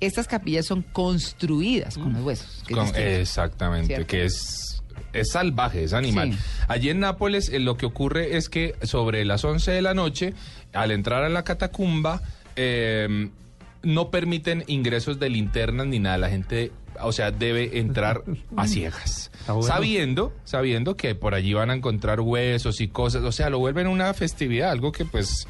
Estas 0.00 0.28
capillas 0.28 0.66
son 0.66 0.82
construidas 0.82 1.98
con 1.98 2.12
los 2.12 2.22
huesos. 2.22 2.62
que 2.66 2.74
Con- 2.74 2.94
exactamente, 2.94 3.88
¿Cierto? 3.88 4.06
que 4.06 4.24
es, 4.24 4.82
es 5.12 5.30
salvaje, 5.32 5.82
es 5.84 5.92
animal. 5.92 6.32
Sí. 6.32 6.38
Allí 6.68 6.90
en 6.90 7.00
Nápoles 7.00 7.48
eh, 7.48 7.58
lo 7.58 7.76
que 7.76 7.84
ocurre 7.86 8.36
es 8.36 8.48
que 8.48 8.76
sobre 8.82 9.24
las 9.24 9.44
11 9.44 9.72
de 9.72 9.82
la 9.82 9.94
noche, 9.94 10.32
al 10.72 10.92
entrar 10.92 11.24
a 11.24 11.28
la 11.28 11.42
catacumba, 11.42 12.22
eh, 12.54 13.28
no 13.82 14.10
permiten 14.10 14.64
ingresos 14.66 15.18
de 15.18 15.30
linternas 15.30 15.86
ni 15.86 15.98
nada. 15.98 16.18
La 16.18 16.28
gente, 16.30 16.72
o 17.00 17.12
sea, 17.12 17.30
debe 17.30 17.78
entrar 17.78 18.22
a 18.56 18.66
ciegas. 18.68 19.30
bueno. 19.46 19.62
Sabiendo, 19.62 20.32
sabiendo 20.44 20.96
que 20.96 21.14
por 21.14 21.34
allí 21.34 21.54
van 21.54 21.70
a 21.70 21.74
encontrar 21.74 22.20
huesos 22.20 22.80
y 22.80 22.88
cosas. 22.88 23.22
O 23.24 23.32
sea, 23.32 23.50
lo 23.50 23.58
vuelven 23.58 23.86
una 23.86 24.12
festividad, 24.14 24.70
algo 24.70 24.92
que 24.92 25.04
pues... 25.04 25.46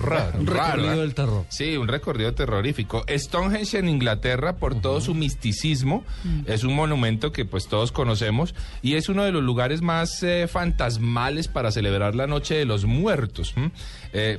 Raro, 0.00 0.38
Un 0.38 0.46
recorrido 0.46 1.00
del 1.00 1.14
terror. 1.14 1.44
Sí, 1.48 1.76
un 1.76 1.88
recorrido 1.88 2.32
terrorífico. 2.32 3.04
Stonehenge 3.08 3.78
en 3.78 3.88
Inglaterra, 3.88 4.56
por 4.56 4.80
todo 4.80 5.00
su 5.00 5.14
misticismo, 5.14 6.04
es 6.46 6.62
un 6.62 6.74
monumento 6.76 7.32
que 7.32 7.44
pues 7.44 7.66
todos 7.66 7.90
conocemos 7.90 8.54
y 8.80 8.94
es 8.94 9.08
uno 9.08 9.24
de 9.24 9.32
los 9.32 9.42
lugares 9.42 9.82
más 9.82 10.22
eh, 10.22 10.46
fantasmales 10.46 11.48
para 11.48 11.72
celebrar 11.72 12.14
la 12.14 12.28
Noche 12.28 12.54
de 12.54 12.64
los 12.64 12.84
Muertos. 12.84 13.54
Eh, 14.12 14.38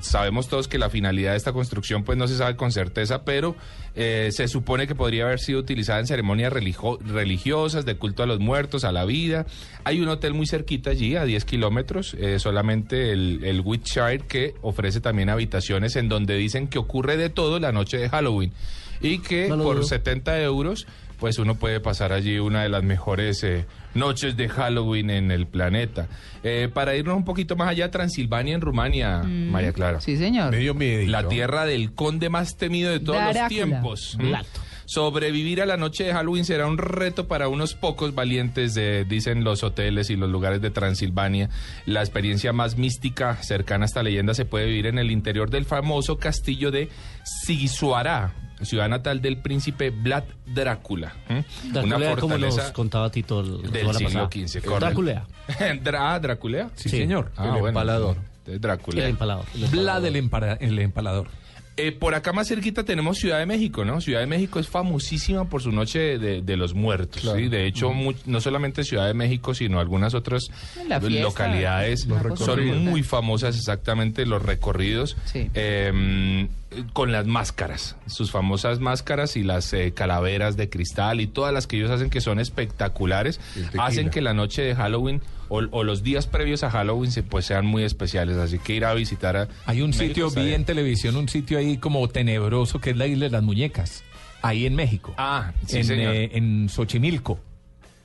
sabemos 0.00 0.48
todos 0.48 0.68
que 0.68 0.78
la 0.78 0.90
finalidad 0.90 1.32
de 1.32 1.36
esta 1.36 1.52
construcción 1.52 2.04
pues 2.04 2.16
no 2.18 2.26
se 2.28 2.36
sabe 2.36 2.56
con 2.56 2.72
certeza, 2.72 3.24
pero 3.24 3.56
eh, 3.94 4.30
se 4.32 4.48
supone 4.48 4.86
que 4.86 4.94
podría 4.94 5.24
haber 5.24 5.38
sido 5.40 5.60
utilizada 5.60 6.00
en 6.00 6.06
ceremonias 6.06 6.52
religio- 6.52 6.98
religiosas, 7.04 7.84
de 7.84 7.96
culto 7.96 8.22
a 8.22 8.26
los 8.26 8.38
muertos, 8.40 8.84
a 8.84 8.92
la 8.92 9.04
vida. 9.04 9.46
Hay 9.84 10.00
un 10.00 10.08
hotel 10.08 10.34
muy 10.34 10.46
cerquita 10.46 10.90
allí, 10.90 11.16
a 11.16 11.24
10 11.24 11.44
kilómetros, 11.44 12.14
eh, 12.14 12.38
solamente 12.38 13.12
el, 13.12 13.40
el 13.44 13.60
Whitshire, 13.60 14.20
que 14.20 14.54
ofrece 14.62 15.00
también 15.00 15.28
habitaciones 15.30 15.96
en 15.96 16.08
donde 16.08 16.36
dicen 16.36 16.68
que 16.68 16.78
ocurre 16.78 17.16
de 17.16 17.30
todo 17.30 17.58
la 17.58 17.72
noche 17.72 17.96
de 17.98 18.08
Halloween 18.08 18.52
y 19.00 19.18
que 19.18 19.48
No 19.48 19.56
por 19.62 19.76
dudo. 19.76 19.86
70 19.86 20.40
euros 20.42 20.86
pues 21.20 21.38
uno 21.38 21.54
puede 21.54 21.80
pasar 21.80 22.12
allí 22.12 22.38
una 22.38 22.62
de 22.62 22.70
las 22.70 22.82
mejores 22.82 23.44
eh, 23.44 23.66
noches 23.94 24.36
de 24.36 24.48
Halloween 24.48 25.10
en 25.10 25.30
el 25.30 25.46
planeta. 25.46 26.08
Eh, 26.42 26.68
para 26.72 26.96
irnos 26.96 27.16
un 27.16 27.24
poquito 27.24 27.54
más 27.56 27.68
allá, 27.68 27.90
Transilvania 27.90 28.54
en 28.54 28.62
Rumania, 28.62 29.22
María 29.22 29.72
Clara. 29.72 29.98
Mm. 29.98 30.00
Sí, 30.00 30.16
señor. 30.16 30.50
Medio 30.50 30.74
miedo. 30.74 31.06
La 31.06 31.28
tierra 31.28 31.66
del 31.66 31.92
conde 31.92 32.30
más 32.30 32.56
temido 32.56 32.90
de 32.90 33.00
todos 33.00 33.22
los 33.22 33.48
tiempos. 33.48 34.16
¿Mm? 34.18 34.28
Blato. 34.28 34.60
Sobrevivir 34.86 35.62
a 35.62 35.66
la 35.66 35.76
noche 35.76 36.02
de 36.02 36.12
Halloween 36.12 36.44
será 36.44 36.66
un 36.66 36.76
reto 36.76 37.28
para 37.28 37.46
unos 37.46 37.74
pocos 37.74 38.12
valientes, 38.12 38.74
de, 38.74 39.04
dicen 39.04 39.44
los 39.44 39.62
hoteles 39.62 40.10
y 40.10 40.16
los 40.16 40.28
lugares 40.28 40.60
de 40.60 40.70
Transilvania. 40.70 41.48
La 41.86 42.00
experiencia 42.00 42.52
más 42.52 42.76
mística, 42.76 43.36
cercana 43.36 43.84
a 43.84 43.86
esta 43.86 44.02
leyenda, 44.02 44.34
se 44.34 44.46
puede 44.46 44.66
vivir 44.66 44.86
en 44.86 44.98
el 44.98 45.12
interior 45.12 45.48
del 45.48 45.64
famoso 45.64 46.18
castillo 46.18 46.72
de 46.72 46.88
Sigisuará, 47.22 48.34
ciudad 48.62 48.88
natal 48.88 49.20
del 49.20 49.38
príncipe 49.38 49.90
Vlad 49.90 50.24
Drácula. 50.46 51.14
¿Mm? 51.28 51.72
Drácula 51.72 51.96
era 52.12 52.16
como 52.16 52.38
nos 52.38 52.58
contaba 52.72 53.10
Tito 53.10 53.40
el- 53.40 53.62
la 53.62 53.68
del 53.70 53.94
siglo 53.94 54.28
pasada. 54.28 54.30
XV. 54.32 54.78
Drácula. 54.78 55.26
Ah, 55.98 56.18
¿Drácula? 56.20 56.70
Sí, 56.74 56.88
señor. 56.88 57.32
Ah, 57.36 57.44
el 57.46 57.50
bueno. 57.52 57.68
empalador. 57.68 58.16
Drácula. 58.46 59.02
El 59.04 59.10
empalador. 59.10 59.44
el 59.54 59.60
Vlad 59.66 60.04
empalador. 60.04 60.06
el, 60.06 60.16
empara- 60.16 60.58
el 60.60 60.78
empalador. 60.78 61.28
Eh, 61.76 61.92
por 61.92 62.14
acá 62.14 62.32
más 62.34 62.48
cerquita 62.48 62.84
tenemos 62.84 63.18
Ciudad 63.18 63.38
de 63.38 63.46
México, 63.46 63.84
¿no? 63.86 64.00
Ciudad 64.02 64.20
de 64.20 64.26
México 64.26 64.58
es 64.58 64.68
famosísima 64.68 65.46
por 65.46 65.62
su 65.62 65.72
noche 65.72 66.18
de, 66.18 66.42
de 66.42 66.56
los 66.58 66.74
muertos. 66.74 67.22
¿sí? 67.36 67.48
De 67.48 67.66
hecho, 67.66 67.90
no 68.26 68.40
solamente 68.40 68.84
Ciudad 68.84 69.06
de 69.06 69.14
México, 69.14 69.54
sino 69.54 69.80
algunas 69.80 70.12
otras 70.14 70.50
fiesta, 70.74 71.00
localidades 71.08 72.06
son 72.36 72.84
muy 72.84 73.02
famosas 73.02 73.56
exactamente 73.56 74.26
los 74.26 74.42
recorridos 74.42 75.16
Sí. 75.24 75.48
eh, 75.54 76.48
con 76.92 77.12
las 77.12 77.26
máscaras, 77.26 77.96
sus 78.06 78.30
famosas 78.30 78.78
máscaras 78.78 79.36
y 79.36 79.42
las 79.42 79.72
eh, 79.72 79.92
calaveras 79.92 80.56
de 80.56 80.68
cristal 80.68 81.20
y 81.20 81.26
todas 81.26 81.52
las 81.54 81.66
que 81.66 81.76
ellos 81.76 81.90
hacen 81.90 82.10
que 82.10 82.20
son 82.20 82.38
espectaculares, 82.40 83.40
hacen 83.78 84.10
que 84.10 84.20
la 84.20 84.34
noche 84.34 84.62
de 84.62 84.74
Halloween 84.74 85.20
o, 85.50 85.58
o 85.70 85.84
los 85.84 86.02
días 86.02 86.26
previos 86.26 86.62
a 86.64 86.70
Halloween 86.70 87.10
se, 87.12 87.22
pues 87.22 87.44
sean 87.44 87.66
muy 87.66 87.82
especiales. 87.82 88.38
Así 88.38 88.58
que 88.58 88.74
ir 88.74 88.86
a 88.86 88.94
visitar 88.94 89.36
a... 89.36 89.48
Hay 89.66 89.82
un 89.82 89.90
México 89.90 90.30
sitio, 90.30 90.30
vi 90.30 90.54
en 90.54 90.64
televisión, 90.64 91.16
un 91.16 91.28
sitio 91.28 91.58
ahí 91.58 91.76
como 91.76 92.08
tenebroso 92.08 92.80
que 92.80 92.90
es 92.90 92.96
la 92.96 93.06
isla 93.06 93.26
de 93.26 93.30
las 93.32 93.42
muñecas. 93.42 94.02
Ahí 94.40 94.64
en 94.64 94.74
México. 94.74 95.12
Ah, 95.18 95.52
sí, 95.66 95.78
en, 95.78 95.84
señor. 95.84 96.14
eh, 96.14 96.30
en 96.32 96.70
Xochimilco. 96.70 97.38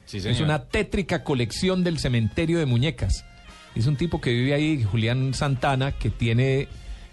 Sí, 0.06 0.18
Es 0.18 0.42
una 0.42 0.66
tétrica 0.66 1.24
colección 1.24 1.84
del 1.84 1.98
cementerio 1.98 2.60
de 2.60 2.66
muñecas. 2.66 3.24
Es 3.74 3.88
un 3.88 3.96
tipo 3.96 4.22
que 4.22 4.32
vive 4.32 4.54
ahí, 4.54 4.84
Julián 4.84 5.34
Santana, 5.34 5.94
que 5.94 6.10
tiene 6.10 6.68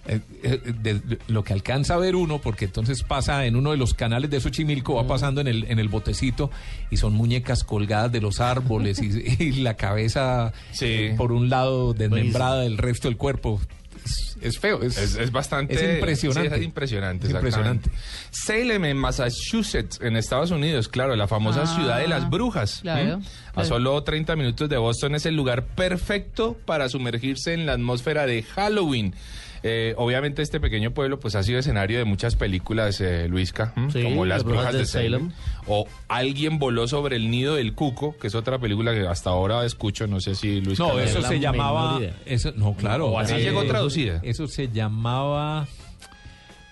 eh, 0.07 0.21
eh, 0.43 0.61
de- 0.83 0.95
de- 1.01 1.19
lo 1.29 1.45
que 1.45 1.53
alcanza 1.53 1.95
a 1.95 1.97
ver 1.99 2.17
uno, 2.17 2.41
porque 2.41 2.65
entonces 2.65 3.03
pasa 3.05 3.47
en 3.47 3.55
uno 3.57 3.71
de 3.71 3.77
los 3.77 3.95
canales 3.95 4.31
de 4.31 4.41
Xochimilco, 4.41 4.95
va 4.95 5.07
pasando 5.07 5.41
en 5.41 5.47
el, 5.49 5.65
en 5.71 5.79
el 5.79 5.89
botecito 5.89 6.51
y 6.91 6.97
son 6.97 7.13
muñecas 7.15 7.63
colgadas 7.65 8.11
de 8.11 8.21
los 8.21 8.41
árboles 8.41 9.01
y, 9.01 9.11
y 9.45 9.53
la 9.63 9.75
cabeza 9.75 10.53
Sí. 10.73 10.87
eh, 10.87 11.15
por 11.17 11.31
un 11.33 11.49
lado 11.49 11.95
desmembrada 11.95 12.63
del 12.63 12.79
resto 12.79 13.09
del 13.09 13.17
cuerpo. 13.17 13.61
Es, 14.05 14.37
es 14.43 14.59
feo, 14.59 14.83
es, 14.83 14.99
Es, 14.99 15.15
es 15.15 15.31
bastante. 15.31 15.75
es 15.75 15.95
impresionante. 15.95 16.49
sí, 16.49 16.57
es 16.57 16.65
impresionante. 16.65 17.27
Es 17.29 17.35
exactamente. 17.35 17.89
impresionante. 17.89 17.91
Salem, 18.33 18.85
en 18.87 18.97
Massachusetts, 18.97 20.01
en 20.03 20.17
Estados 20.17 20.51
Unidos, 20.51 20.89
claro, 20.89 21.15
la 21.15 21.29
famosa 21.29 21.63
Ah, 21.63 21.67
ciudad 21.77 21.99
de 22.01 22.09
las 22.09 22.29
brujas. 22.29 22.81
claro. 22.83 23.21
A 23.55 23.65
solo 23.65 24.03
30 24.03 24.35
minutos 24.35 24.69
de 24.69 24.77
Boston 24.79 25.15
es 25.15 25.27
el 25.27 25.37
lugar 25.37 25.65
perfecto 25.67 26.57
para 26.65 26.89
sumergirse 26.89 27.55
en 27.55 27.67
la 27.67 27.75
atmósfera 27.75 28.27
de 28.27 28.43
Halloween. 28.43 29.15
Eh, 29.65 29.95
obviamente 29.97 30.43
este 30.43 30.59
pequeño 30.59 30.91
pueblo 30.91 31.21
pues 31.21 31.37
ha 31.37 31.43
sido 31.45 31.61
escenario 31.61 31.99
de 31.99 32.05
muchas 32.05 32.35
películas, 32.35 33.01
eh, 33.01 33.29
Luisca, 33.29 33.73
como 33.75 34.25
Las 34.25 34.43
Brujas 34.43 34.73
Brujas 34.73 34.73
de 34.73 34.79
de 34.81 34.87
Salem. 34.87 35.31
Salem. 35.31 35.33
O 35.69 35.87
Alguien 36.09 36.59
voló 36.59 36.89
sobre 36.89 37.15
el 37.17 37.31
nido 37.31 37.55
del 37.55 37.73
cuco, 37.75 38.17
que 38.19 38.27
es 38.27 38.35
otra 38.35 38.59
película 38.59 38.93
que 38.93 39.07
hasta 39.07 39.31
ahora 39.31 39.65
escucho, 39.65 40.07
no 40.09 40.21
sé 40.21 40.35
si 40.35 40.61
Luis 40.61 40.79
No, 40.81 40.99
eso 40.99 41.23
se 41.23 41.39
llamaba. 41.39 42.01
Eso, 42.27 42.53
no, 42.57 42.75
claro. 42.75 43.07
O 43.11 43.19
así 43.21 43.35
eh, 43.35 43.41
llegó 43.43 43.63
traducida. 43.65 44.19
Eso 44.25 44.49
se 44.49 44.69
llamaba. 44.69 45.69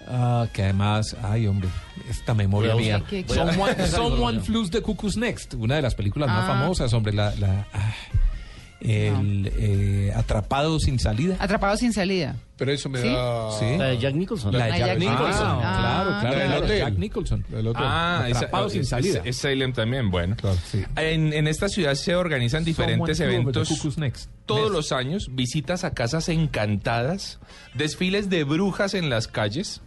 ah, 0.08 0.48
que 0.52 0.64
además, 0.64 1.16
ay 1.22 1.46
hombre, 1.46 1.68
esta 2.08 2.34
memoria 2.34 2.74
mía. 2.74 2.96
buscar. 2.98 3.08
¿Qué- 3.10 3.24
qué- 3.24 3.34
Someone, 3.34 3.86
Someone. 3.86 4.40
Flews 4.40 4.70
the 4.70 4.82
Cuckoo's 4.82 5.16
Next, 5.16 5.54
una 5.54 5.76
de 5.76 5.82
las 5.82 5.94
películas 5.94 6.28
más 6.28 6.44
Ah. 6.44 6.48
famosas, 6.58 6.92
hombre, 6.92 7.12
la, 7.12 7.32
la, 7.36 7.66
ah, 7.72 7.92
el 8.80 9.52
eh, 9.56 10.12
Atrapado 10.14 10.78
sin 10.80 10.98
salida. 10.98 11.36
Atrapado 11.38 11.76
sin 11.76 11.92
salida. 11.92 12.36
Pero 12.56 12.72
eso 12.72 12.90
me 12.90 13.00
¿Sí? 13.00 13.08
da... 13.08 13.50
Sí. 13.58 13.64
La 13.78 13.86
de 13.86 13.98
Jack 13.98 14.14
Nicholson. 14.14 14.52
La 14.52 14.66
de 14.66 14.72
Ah, 14.72 14.78
Jack 14.78 14.88
Jack 14.88 14.98
Nicholson. 14.98 15.58
Claro, 15.60 15.60
Ah. 15.64 16.18
claro, 16.20 16.36
claro, 16.36 16.64
hotel. 16.64 16.78
Jack 16.78 16.98
Nicholson. 16.98 17.44
Ah, 17.76 18.24
esa- 18.28 18.36
Atrapado 18.38 18.68
sin 18.68 18.80
es- 18.82 18.88
salida. 18.90 19.22
Es, 19.24 19.36
Salem 19.38 19.72
también, 19.72 20.10
bueno. 20.10 20.36
Claro, 20.36 20.58
sí. 20.70 20.84
En, 20.96 21.32
en 21.32 21.46
esta 21.46 21.70
ciudad 21.70 21.94
se 21.94 22.14
organizan 22.16 22.62
diferentes 22.64 23.16
Someone 23.16 23.34
eventos 23.36 23.96
Next. 23.96 24.28
todos 24.44 24.60
Next. 24.60 24.74
los 24.74 24.92
años, 24.92 25.28
visitas 25.32 25.84
a 25.84 25.94
casas 25.94 26.28
encantadas, 26.28 27.38
desfiles 27.74 28.28
de 28.28 28.44
brujas 28.44 28.92
en 28.92 29.08
las 29.08 29.26
calles. 29.26 29.80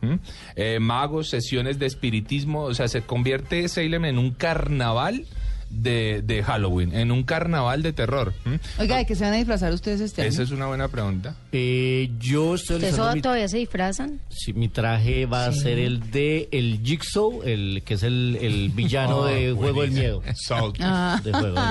Eh, 0.56 0.80
magos, 0.80 1.30
sesiones 1.30 1.78
de 1.78 1.86
espiritismo, 1.86 2.64
o 2.64 2.74
sea, 2.74 2.88
se 2.88 3.02
convierte 3.04 3.68
Salem 3.70 4.06
en 4.06 4.18
un 4.18 4.32
carnaval 4.32 5.26
de, 5.74 6.22
de 6.24 6.44
Halloween, 6.44 6.94
en 6.96 7.12
un 7.12 7.24
carnaval 7.24 7.82
de 7.84 7.94
terror. 7.94 8.34
Oiga, 8.80 8.98
¿de 8.98 9.06
qué 9.06 9.16
se 9.16 9.24
van 9.24 9.34
a 9.34 9.38
disfrazar 9.38 9.74
ustedes 9.74 10.02
este 10.02 10.22
año? 10.22 10.30
Esa 10.30 10.44
es 10.44 10.52
una 10.52 10.68
buena 10.68 10.88
pregunta. 10.88 11.36
Eh, 11.52 12.12
yo 12.20 12.56
estoy 12.56 12.78
¿Ustedes 12.78 13.16
mi, 13.16 13.22
todavía 13.22 13.48
se 13.48 13.58
disfrazan? 13.58 14.20
sí, 14.30 14.54
mi 14.54 14.70
traje 14.70 15.26
va 15.26 15.46
a 15.46 15.52
ser 15.52 15.80
el 15.80 16.12
de 16.12 16.50
el 16.52 16.80
Jigsaw, 16.84 17.42
el 17.44 17.82
que 17.86 17.96
es 17.96 18.04
el, 18.04 18.38
el 18.42 18.70
villano 18.76 19.24
Ah, 19.24 19.30
de 19.32 19.52
Juego 19.54 19.82
del 19.82 19.92
Miedo. 19.92 20.22
Salt. 20.36 20.78
Ah. 20.80 21.20
De 21.24 21.32
Juego 21.32 21.46
del 21.48 21.54
Miedo. 21.54 21.64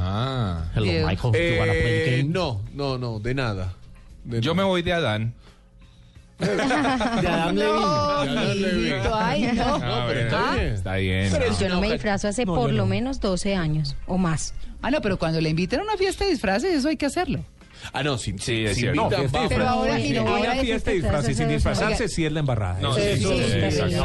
Ah. 0.00 0.64
Hello, 0.74 0.84
Dios. 0.86 1.06
Michael. 1.06 1.32
you 1.52 1.58
wanna 1.58 1.72
play 1.72 1.82
the 1.82 2.14
Eh, 2.14 2.16
game? 2.22 2.30
no, 2.32 2.60
no, 2.74 2.98
no, 2.98 3.18
de 3.20 3.34
nada. 3.34 3.74
De 4.24 4.40
Yo 4.40 4.54
me 4.54 4.62
voy 4.62 4.82
de 4.82 4.92
Adán. 4.92 5.34
De 6.40 7.28
Adam 7.28 7.54
Levine. 7.56 8.98
No, 9.04 9.14
ay, 9.14 9.52
no. 9.54 9.74
Ah, 9.76 9.78
pero 9.80 10.04
bueno, 10.04 10.20
está 10.20 10.54
bien. 10.54 10.66
Está 10.74 10.94
bien. 10.96 11.28
Pero 11.32 11.50
no. 11.50 11.58
Yo 11.60 11.68
no 11.68 11.74
no, 11.76 11.80
me 11.80 11.92
disfrazo 11.92 12.28
hace 12.28 12.44
No, 12.44 12.54
por 12.54 12.70
lo 12.70 12.78
no. 12.78 12.86
menos 12.86 13.20
12 13.20 13.54
años 13.54 13.96
o 14.06 14.18
más. 14.18 14.54
Ah, 14.82 14.90
no, 14.90 15.00
pero 15.02 15.18
cuando 15.18 15.40
le 15.40 15.50
inviten 15.50 15.80
a 15.80 15.82
una 15.82 15.96
fiesta 15.96 16.24
de 16.24 16.30
disfraces, 16.30 16.74
eso 16.74 16.88
hay 16.88 16.96
que 16.96 17.06
hacerlo. 17.06 17.44
Ah, 17.92 18.02
no, 18.02 18.18
sí, 18.18 18.34
Sí, 18.38 18.64
es 18.64 18.74
sí, 18.74 18.80
cierto. 18.82 19.02
No, 19.02 19.10
fiesta 19.10 19.42
de 19.42 19.48
Pero 19.48 19.68
ahora, 19.68 19.98
Sí, 19.98 20.08
voy 20.18 20.18
ahora 20.18 20.52
a 20.52 20.56
es 20.56 20.60
fiesta 20.62 20.90
de 20.90 20.96
disfraces 20.98 21.36
sin 21.36 21.48
disfrazarse, 21.48 22.08
sí 22.08 22.24
es 22.24 22.32
la 22.32 22.40
embarrada. 22.40 22.78
No, 22.80 22.96
Eso 22.96 23.28
sí, 23.36 23.42
sí, 23.50 23.58
exacto. 23.58 23.96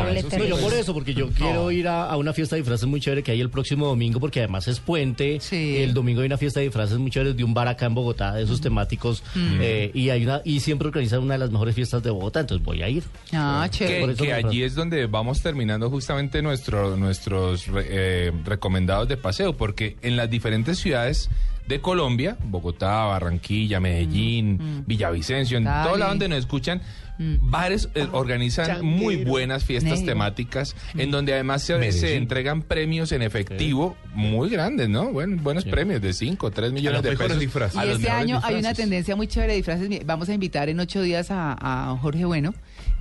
No, 0.49 0.57
por 0.57 0.73
eso, 0.73 0.93
porque 0.93 1.13
yo 1.13 1.29
quiero 1.29 1.71
ir 1.71 1.87
a, 1.87 2.05
a 2.09 2.17
una 2.17 2.33
fiesta 2.33 2.55
de 2.55 2.61
disfraces 2.61 2.87
muy 2.87 2.99
chévere 2.99 3.23
que 3.23 3.31
hay 3.31 3.41
el 3.41 3.49
próximo 3.49 3.87
domingo, 3.87 4.19
porque 4.19 4.39
además 4.39 4.67
es 4.67 4.79
puente. 4.79 5.39
Sí. 5.41 5.77
El 5.77 5.93
domingo 5.93 6.21
hay 6.21 6.27
una 6.27 6.37
fiesta 6.37 6.59
de 6.59 6.65
disfraces 6.67 6.97
muy 6.97 7.11
chévere 7.11 7.33
de 7.33 7.43
un 7.43 7.53
bar 7.53 7.67
acá 7.67 7.85
en 7.85 7.95
Bogotá, 7.95 8.33
de 8.33 8.43
esos 8.43 8.61
temáticos. 8.61 9.23
eh, 9.59 9.91
y 9.93 10.09
hay 10.09 10.23
una 10.23 10.41
y 10.43 10.59
siempre 10.59 10.87
organizan 10.87 11.19
una 11.21 11.33
de 11.35 11.39
las 11.39 11.51
mejores 11.51 11.75
fiestas 11.75 12.01
de 12.03 12.09
Bogotá, 12.09 12.41
entonces 12.41 12.65
voy 12.65 12.81
a 12.81 12.89
ir. 12.89 13.03
Ah, 13.33 13.67
que, 13.71 13.77
chévere. 13.77 14.15
Que 14.15 14.33
allí 14.33 14.63
es 14.63 14.75
donde 14.75 15.05
vamos 15.07 15.41
terminando 15.41 15.89
justamente 15.89 16.41
nuestro, 16.41 16.95
nuestros 16.97 17.67
re- 17.67 17.85
eh, 17.89 18.31
recomendados 18.45 19.07
de 19.07 19.17
paseo, 19.17 19.53
porque 19.53 19.95
en 20.01 20.15
las 20.17 20.29
diferentes 20.29 20.79
ciudades 20.79 21.29
de 21.67 21.81
Colombia, 21.81 22.37
Bogotá, 22.43 23.05
Barranquilla, 23.05 23.79
Medellín, 23.79 24.83
Villavicencio, 24.85 25.57
en 25.57 25.65
todo 25.65 25.97
lado 25.97 26.11
donde 26.11 26.29
nos 26.29 26.39
escuchan, 26.39 26.81
bares 27.17 27.89
eh, 27.95 28.07
organizan 28.11 28.85
muy 28.85 29.23
buenas 29.23 29.63
fiestas 29.63 29.99
Negro. 29.99 30.05
temáticas, 30.05 30.75
en 30.95 31.11
donde 31.11 31.33
además 31.33 31.63
se, 31.63 32.15
entregan 32.15 32.61
premios 32.61 33.11
en 33.11 33.21
efectivo 33.21 33.95
muy 34.13 34.49
grandes, 34.49 34.89
¿no? 34.89 35.11
Bueno, 35.11 35.41
buenos 35.41 35.65
premios 35.65 36.01
de 36.01 36.13
5, 36.13 36.51
3 36.51 36.71
millones 36.71 37.03
los 37.03 37.11
de 37.11 37.17
pesos. 37.17 37.39
disfraces. 37.39 37.83
Y 37.83 37.89
este 37.89 38.09
año 38.09 38.39
hay 38.43 38.55
una 38.55 38.73
tendencia 38.73 39.15
muy 39.15 39.27
chévere 39.27 39.53
de 39.53 39.57
disfraces. 39.57 40.05
Vamos 40.05 40.29
a 40.29 40.33
invitar 40.33 40.69
en 40.69 40.79
ocho 40.79 41.01
días 41.01 41.31
a, 41.31 41.55
a 41.59 41.97
Jorge 41.97 42.25
Bueno, 42.25 42.53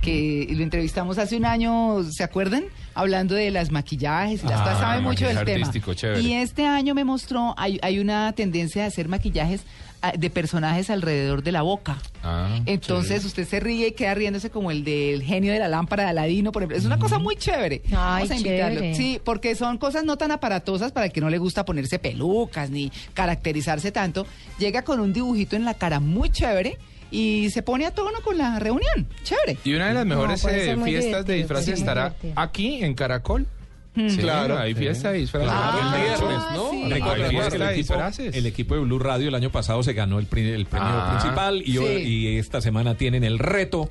que 0.05 0.47
lo 0.55 0.63
entrevistamos 0.63 1.17
hace 1.17 1.35
un 1.35 1.45
año, 1.45 2.03
¿se 2.11 2.23
acuerdan? 2.23 2.65
Hablando 2.93 3.35
de 3.35 3.51
las 3.51 3.71
maquillajes 3.71 4.43
y 4.43 4.47
las 4.47 4.59
Ah, 4.61 4.63
cosas, 4.63 4.79
sabe 4.79 5.01
mucho 5.01 5.27
del 5.27 5.43
tema. 5.43 5.71
chévere. 5.95 6.21
Y 6.21 6.33
este 6.33 6.65
año 6.65 6.93
me 6.93 7.03
mostró, 7.03 7.53
hay, 7.57 7.79
hay 7.81 7.99
una 7.99 8.31
tendencia 8.33 8.83
de 8.83 8.87
hacer 8.87 9.09
maquillajes 9.09 9.61
ah, 10.01 10.13
de 10.17 10.29
personajes 10.29 10.89
alrededor 10.89 11.43
de 11.43 11.51
la 11.51 11.61
boca. 11.63 11.97
Ah, 12.23 12.59
Entonces 12.65 13.25
usted 13.25 13.45
se 13.47 13.59
ríe 13.59 13.87
y 13.87 13.91
queda 13.91 14.13
riéndose 14.13 14.49
como 14.49 14.71
el 14.71 14.83
del 14.85 15.23
genio 15.23 15.51
de 15.51 15.59
la 15.59 15.67
lámpara 15.67 16.03
de 16.03 16.09
Aladino, 16.11 16.51
por 16.53 16.61
ejemplo. 16.63 16.77
Es 16.77 16.85
una 16.85 16.97
cosa 16.99 17.19
muy 17.19 17.35
chévere. 17.35 17.81
Ay, 17.87 17.91
Vamos 18.27 18.31
a 18.31 18.35
invitarlo. 18.37 18.79
chévere. 18.79 18.95
Sí, 18.95 19.19
porque 19.23 19.55
son 19.55 19.77
cosas 19.77 20.03
no 20.05 20.17
tan 20.17 20.31
aparatosas 20.31 20.91
para 20.93 21.07
el 21.07 21.11
que 21.11 21.19
no 21.21 21.29
le 21.29 21.37
gusta 21.37 21.65
ponerse 21.65 21.99
pelucas 21.99 22.69
ni 22.69 22.91
caracterizarse 23.13 23.91
tanto. 23.91 24.25
Llega 24.59 24.83
con 24.83 24.99
un 24.99 25.11
dibujito 25.11 25.55
en 25.55 25.65
la 25.65 25.73
cara 25.73 25.99
muy 25.99 26.29
chévere 26.29 26.77
y 27.15 27.49
se 27.49 27.61
pone 27.63 27.85
a 27.85 27.91
tono 27.91 28.19
con 28.23 28.37
la 28.37 28.59
reunión. 28.59 29.07
Chévere. 29.23 29.57
Y 29.63 29.73
una 29.73 29.87
de 29.89 29.93
las 29.93 30.05
mejores 30.05 30.43
eh, 30.45 30.77
fiestas 30.83 31.25
de 31.25 31.33
disfraces 31.35 31.65
sí, 31.65 31.71
estará 31.71 32.09
divertido. 32.09 32.33
aquí 32.35 32.83
en 32.83 32.93
Caracol. 32.93 33.47
Mm. 33.95 34.09
Sí, 34.09 34.17
Claro. 34.17 34.57
Hay 34.59 34.73
fiesta 34.75 35.11
de 35.13 35.19
disfraces. 35.19 35.49
Claro, 35.49 35.67
Ah, 35.71 35.95
el 35.95 36.01
viernes, 36.01 36.43
¿no? 36.53 36.71
sí. 36.71 36.83
Hay 36.91 37.01
fiesta 37.29 37.55
el, 37.55 37.61
equipo, 37.61 37.77
disfraces. 37.77 38.35
el 38.35 38.45
equipo 38.45 38.75
de 38.75 38.81
Blue 38.81 38.99
Radio 38.99 39.29
el 39.29 39.35
año 39.35 39.51
pasado 39.51 39.81
se 39.83 39.93
ganó 39.93 40.19
el, 40.19 40.25
premio 40.25 40.53
Ah, 40.73 41.17
principal 41.17 41.61
y, 41.65 41.77
hoy- 41.77 42.03
sí. 42.03 42.09
y 42.09 42.37
esta 42.37 42.59
semana 42.59 42.95
tienen 42.95 43.23
el 43.23 43.39
reto 43.39 43.89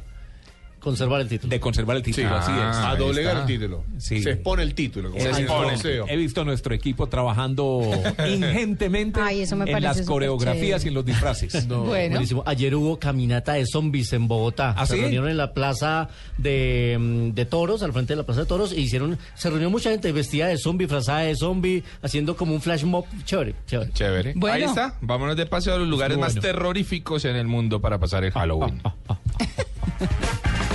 Conservar 0.85 1.23
el 1.23 1.29
título. 1.29 1.51
de 1.51 1.61
conservar 1.61 1.97
el 1.97 2.03
título. 2.03 2.29
Sí. 2.29 2.35
Así 2.35 2.53
es. 2.53 2.59
Ah, 2.59 2.90
A 2.90 2.97
doblegar 2.97 3.38
el 3.38 3.47
título. 3.47 3.85
Sí. 3.97 4.23
Se 4.23 4.33
expone 4.33 4.62
el 4.62 4.75
título. 4.75 5.11
como 5.12 5.23
Se 5.23 5.31
expone. 5.31 5.79
He 6.09 6.16
visto 6.18 6.42
a 6.42 6.44
nuestro 6.44 6.75
equipo 6.75 7.07
trabajando 7.09 7.81
ingentemente 8.29 9.18
Ay, 9.20 9.40
eso 9.40 9.57
me 9.57 9.70
en 9.70 9.83
las 9.83 10.03
coreografías 10.03 10.83
chévere. 10.83 10.85
y 10.85 10.88
en 10.88 10.94
los 10.94 11.05
disfraces. 11.07 11.66
No. 11.68 11.85
Bueno. 11.85 12.11
Buenísimo. 12.16 12.42
Ayer 12.47 12.75
hubo 12.75 12.99
caminata 12.99 13.55
de 13.55 13.64
zombies 13.66 14.12
en 14.12 14.29
Bogotá. 14.29 14.75
¿Ah, 14.77 14.85
se 14.87 14.94
sí? 14.97 15.01
reunieron 15.01 15.31
en 15.31 15.38
la 15.38 15.55
plaza 15.55 16.09
de, 16.37 16.97
mm, 17.01 17.31
de 17.31 17.47
toros, 17.47 17.83
al 17.83 17.92
frente 17.94 18.12
de 18.12 18.18
la 18.18 18.25
plaza 18.25 18.40
de 18.42 18.47
toros, 18.47 18.73
e 18.73 18.81
hicieron, 18.81 19.18
se 19.35 19.49
reunió 19.49 19.70
mucha 19.70 19.90
gente 19.90 20.12
vestida 20.12 20.49
de 20.49 20.59
zombie, 20.59 20.85
disfrazada 20.87 21.20
de 21.20 21.35
zombie, 21.35 21.83
haciendo 22.03 22.37
como 22.37 22.53
un 22.55 22.61
flash 22.61 22.85
mob 22.85 23.07
chévere, 23.25 23.55
chévere. 23.66 23.90
Chévere. 23.92 24.33
Bueno. 24.37 24.55
Ahí 24.55 24.62
está. 24.64 24.99
Vámonos 25.01 25.37
de 25.37 25.47
paseo 25.47 25.75
a 25.77 25.79
los 25.79 25.88
lugares 25.88 26.18
más 26.18 26.35
terroríficos 26.35 27.25
en 27.25 27.37
el 27.37 27.47
mundo 27.47 27.81
para 27.81 27.99
pasar 27.99 28.23
el 28.25 28.33
Halloween. 28.33 28.83